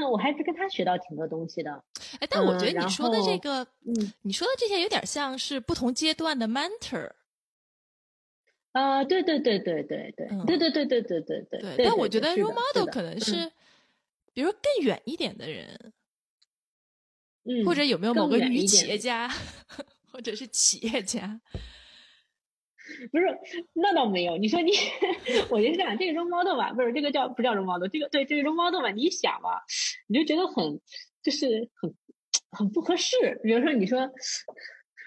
[0.04, 1.84] 我还是跟他学到挺多东西的。
[2.20, 7.12] 哎，但我觉得你说的这个，嗯，你说的这些有点像是不同阶段的 mentor。
[8.72, 11.86] 啊，对对对对对对，对对对对对对对。
[11.86, 13.52] 但我觉得 role model 可能是，
[14.34, 15.94] 比如更远一点的人，
[17.46, 19.32] 嗯，或者有没有某个女企业家，
[20.12, 21.40] 或者是企业家？
[23.12, 23.26] 不是，
[23.74, 24.38] 那倒没有。
[24.38, 24.72] 你说你，
[25.50, 29.64] 我觉得这样，这个 role model 吧，不是这个叫不叫 role model，这个对这个 role model 吧，你想吧，
[30.08, 30.80] 你就觉得很
[31.24, 31.94] 就是很
[32.52, 33.40] 很不合适。
[33.44, 34.10] 比如说，你说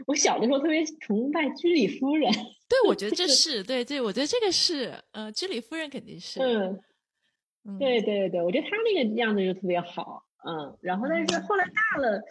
[0.07, 2.32] 我小的时候特别崇拜居里夫人，
[2.68, 12.22] 对，我觉得 这是对对，我觉得这个是，呃，居里夫人肯定是，嗯，对对对，我觉得她那个样子就特别好，嗯，然后但是后来大了，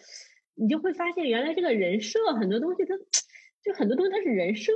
[0.56, 2.94] 你就会发现原来这个人设很多东西它。
[3.64, 4.72] 就很多东西它是人设，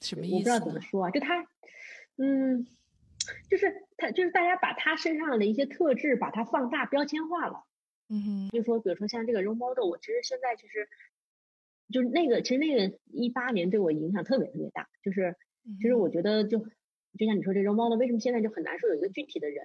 [0.00, 0.34] 什么意思？
[0.34, 1.10] 我不知道怎么说啊。
[1.10, 1.46] 就他，
[2.16, 2.66] 嗯，
[3.50, 7.64] 就是他，就是大家把他身上的一些特质把它放大标签化了。
[8.08, 8.48] 嗯哼。
[8.50, 10.88] 就说，比如说像这个 role model，我其实现在其实
[11.92, 14.88] 就是那个，其实那个一八年对我影响特别特别大。
[15.02, 15.36] 就是，
[15.80, 16.58] 其实我觉得就
[17.18, 19.64] 就像你说这 role model，为什么现在就很难说有一个具体的人？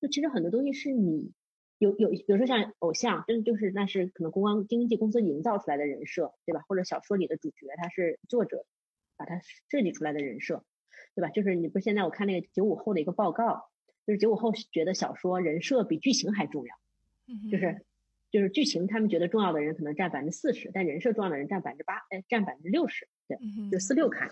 [0.00, 1.32] 就其实很多东西是你。
[1.80, 6.64] 有有，比如说像偶像，真的就是那是可能公关经纪公司营造出来的人设，对吧？
[6.66, 8.66] 或者小说里的主角他是作者
[9.18, 9.38] 把它
[9.68, 10.64] 设计出来的人设，
[11.14, 11.28] 对吧？
[11.28, 13.68] 就是你不是现在我看那个九五后的一个报告，
[14.06, 16.74] 就是九五后觉得小说人设比剧情还重要，
[17.50, 17.84] 就是
[18.30, 23.36] 就是剧情他们觉得重要的人可能占百分之四十，但人设重要的人占百分之八，哎，占百分之六十，对，
[23.70, 24.30] 就四六开。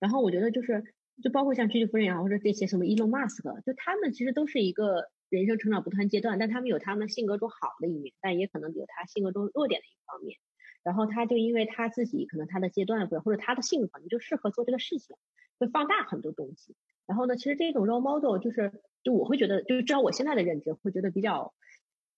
[0.00, 0.82] 然后我觉得就是
[1.22, 5.10] 就包括像居里夫人也好，或者这些什么伊隆马斯克，就他们其实都是一个。
[5.28, 10.38] 人生成长不同阶段，但他们有他们性格中好的一面，但也可能有他性格中弱点的一方面。
[10.86, 15.16] 然后他就因为他自己可能他的阶段或者他的性格可能就适合做这个事情，
[15.58, 16.76] 会放大很多东西。
[17.06, 18.72] 然后呢，其实这种 role model 就是，
[19.02, 21.52] 就我会觉得，就是至少我现在的认知会觉得比较，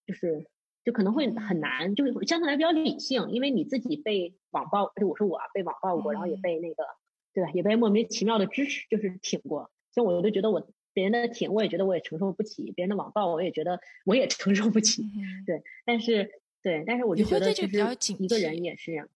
[0.06, 0.46] 就是
[0.84, 6.84] 就可能会很难，就是相对来比较理性，因为你自己被网暴，就我说我啊被网暴过，然后也被那个，
[7.32, 7.50] 对吧？
[7.52, 10.68] 也被莫名其妙的支持，就是挺过，所以我就觉得我。
[10.94, 15.04] 别人的挺，我也觉得我也承受不起；别人的网暴，我也觉得我也承受不起。
[15.46, 16.28] 对，但是
[16.62, 17.78] 对，但是我就觉得其实
[18.18, 19.08] 一个人也是这样，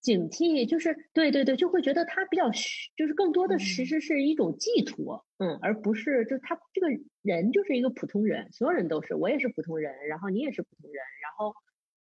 [0.00, 2.50] 警惕就是对对对，就会觉得他比较
[2.96, 6.88] 就是更多的其实是一种寄托，嗯，而不是就他这个
[7.22, 11.54] 人就是一个普通人，所有人都是，我也是普通人，然后你也是普通人，然后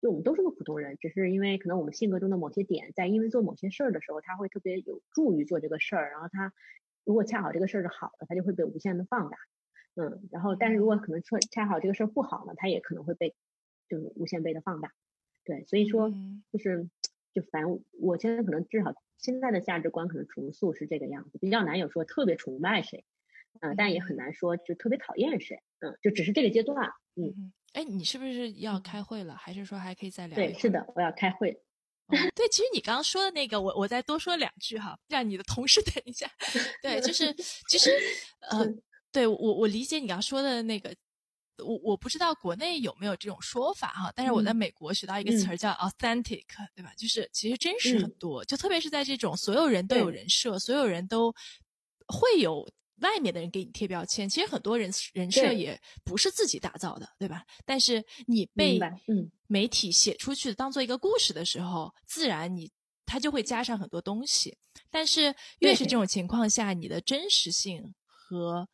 [0.01, 6.53] 就我们都是个普通人，只是因为可能我们性格中的某些点，在因为做某些事儿的时候，他会特别有助于做这个事儿，然后他。
[7.05, 9.37] 如果恰好这个事儿是好的，他就会被无限的放大，
[9.95, 13.33] 嗯，然后但是如果可能说恰好这个事儿不好呢，他也可能会被
[13.89, 14.91] 就是无限倍的放大，
[15.43, 16.11] 对，所以说
[16.51, 16.89] 就是
[17.33, 23.05] 就反正我现在可能至少现在的价值观可能重塑是这个样子，比较难有说特别崇拜谁，
[23.61, 30.35] 嗯，但也很难说就特别讨厌谁，嗯，就只是这个阶段，嗯，哎，你是不是要开会了，还是说还可以再聊？
[30.35, 31.61] 对，是的，我要开会。
[32.33, 36.25] 对，其实你刚刚说的那个，我我再多说两句哈，让你的同事 等一下。
[36.81, 37.33] 对，就是
[37.67, 37.91] 其实
[38.49, 38.65] 呃，
[39.11, 40.95] 对我我理解你刚刚说的那个，
[41.59, 46.45] 我我不知道国内有没有这种说法哈，但是我在美国学到一个词儿叫 authentic，
[46.75, 46.93] 对吧？
[46.97, 51.33] 就是其实真实很多，就特别是在这种所有人都有人设，所有人都
[52.07, 52.67] 会有。
[53.01, 57.43] 外面的人给你贴标签，其实很多人人设也不是自己打造的，对吧？
[57.63, 58.79] 但是你被
[59.45, 62.71] 媒体写出去当做一个故事的时候，自然你
[63.05, 64.57] 他就会加上很多东西。
[64.89, 68.67] 但是越是这种情况下，你的真实性和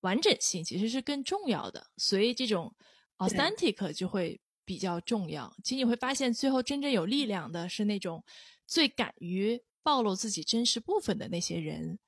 [0.00, 2.74] 完整性其实是更重要的，所以这种
[3.18, 5.54] authentic 就会比较重要。
[5.62, 8.24] 其实你会发现，最后真正有力量的是那种
[8.66, 11.98] 最敢于暴露自己真实部分的那些人。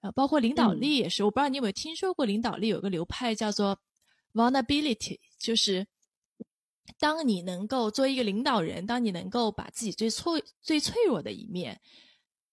[0.00, 3.80] 啊包括领导力也是，我不知道你有没有听说过领导力有个流派叫做
[4.34, 5.86] vulnerability，就是
[6.98, 11.80] 当你能够作为一个领导人，当你能够把自己最脆最脆弱的一面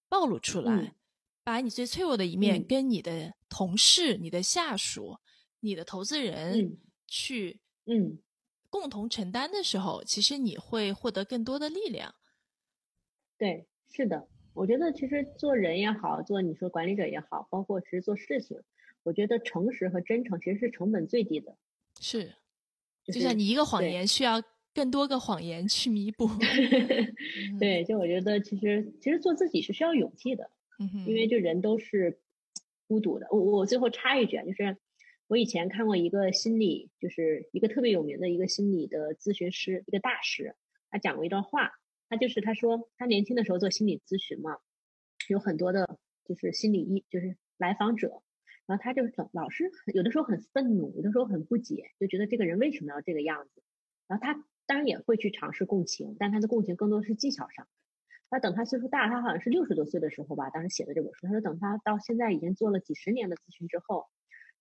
[0.08, 0.96] 暴露出来，
[1.44, 5.18] 把你最脆弱的一面跟你的同事、你的下属、
[5.60, 8.18] 你的投资人去嗯
[8.70, 12.16] 共同承担的时候，其实你会获得更多的力量。
[13.38, 14.28] 对，是的。
[14.54, 18.62] 我觉得其实做人也好，做你说管理者也好，包括其实做事情，
[19.02, 21.58] 我觉得诚实和真诚其实是成本最低的。
[22.00, 22.36] 是，
[23.06, 24.42] 就像你一个谎言需要
[24.74, 26.30] 更多个谎言去弥补。
[27.60, 30.52] 对，就我觉得其实其实做自己是需要勇气的，
[31.06, 32.20] 因为就人都是
[32.88, 33.28] 孤独的。
[33.32, 34.78] 我我最后插一句啊，就是
[35.28, 40.56] 我以前看过一个心理，就是一个特别有名的一个心理的咨询师，一个大师，
[40.90, 41.72] 他讲过一段话。
[42.10, 44.58] 他就是他说他年轻的时候做心理咨询嘛，
[45.30, 48.22] 有很多的就是心理医就是来访者，
[48.68, 53.64] 然后他就老老是有的时候很愤怒，有的时候很不解，就觉得这个人为什么要这个样子。
[54.08, 57.68] 然后他当然也会去尝试共情，但他的共情更多是技巧上。
[58.34, 61.28] 他等他岁数大，他好像是六十多岁的时候吧，当时写的这本书。
[61.28, 64.08] 他说等他到现在已经做了几十年的咨询之后，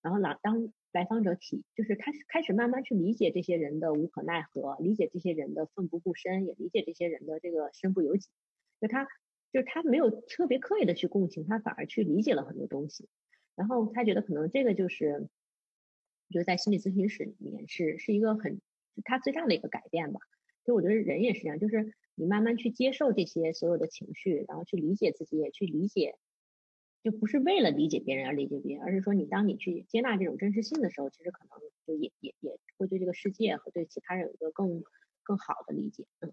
[0.01, 0.71] 然后来当。
[0.93, 8.29] 来访者体就是开始开始慢慢去理解这些人的无可奈何，理解这些人的奋不顾身，也理解这些人的这个身不由己。
[8.79, 9.07] 就他
[9.51, 13.09] 就是他没有特别刻意的去共情，他反而去理解了很多东西。
[13.55, 15.13] 然后他觉得可能这个就是，
[16.27, 18.61] 我觉得在心理咨询室里面是是一个很
[19.03, 20.19] 他最大的一个改变吧。
[20.63, 26.17] 就我觉得人也是这样，就是你慢慢去接受这些所有的情绪，然后去理解自己，也去理解，
[27.03, 34.83] 就不是为了理解别人而理解别人，而是说你当你去接纳这种真实性的时候，其实可能就也也也会对这个世界和对其他人有一个更
[35.23, 36.31] 更好的理解，嗯，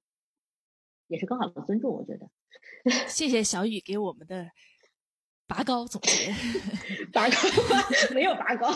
[1.09, 1.93] 也是更好的尊重。
[1.93, 2.31] 我觉得，
[3.09, 4.51] 谢谢小雨给我们的。
[5.47, 6.33] 拔高总结，
[7.12, 7.37] 拔高
[8.14, 8.70] 没有拔高，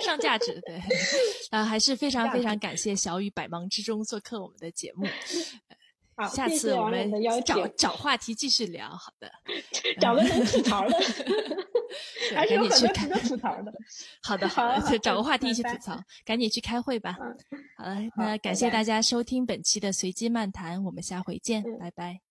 [0.00, 0.78] 上价值对，
[1.50, 5.04] 啊，还是非常非常感谢小雨百忙之中做客我们的节目。
[6.18, 7.08] 好，下次我们
[7.46, 8.88] 找找话题继续聊。
[8.88, 9.30] 好的，
[10.00, 10.98] 找个能吐槽的，
[12.34, 13.72] 还是有很多值得吐槽的。
[14.22, 17.16] 好的，好的，找个话题一起吐槽，赶紧去开会吧。
[17.76, 22.27] 好了，那感谢大家收听本期的随机漫谈，我们下回见，拜拜。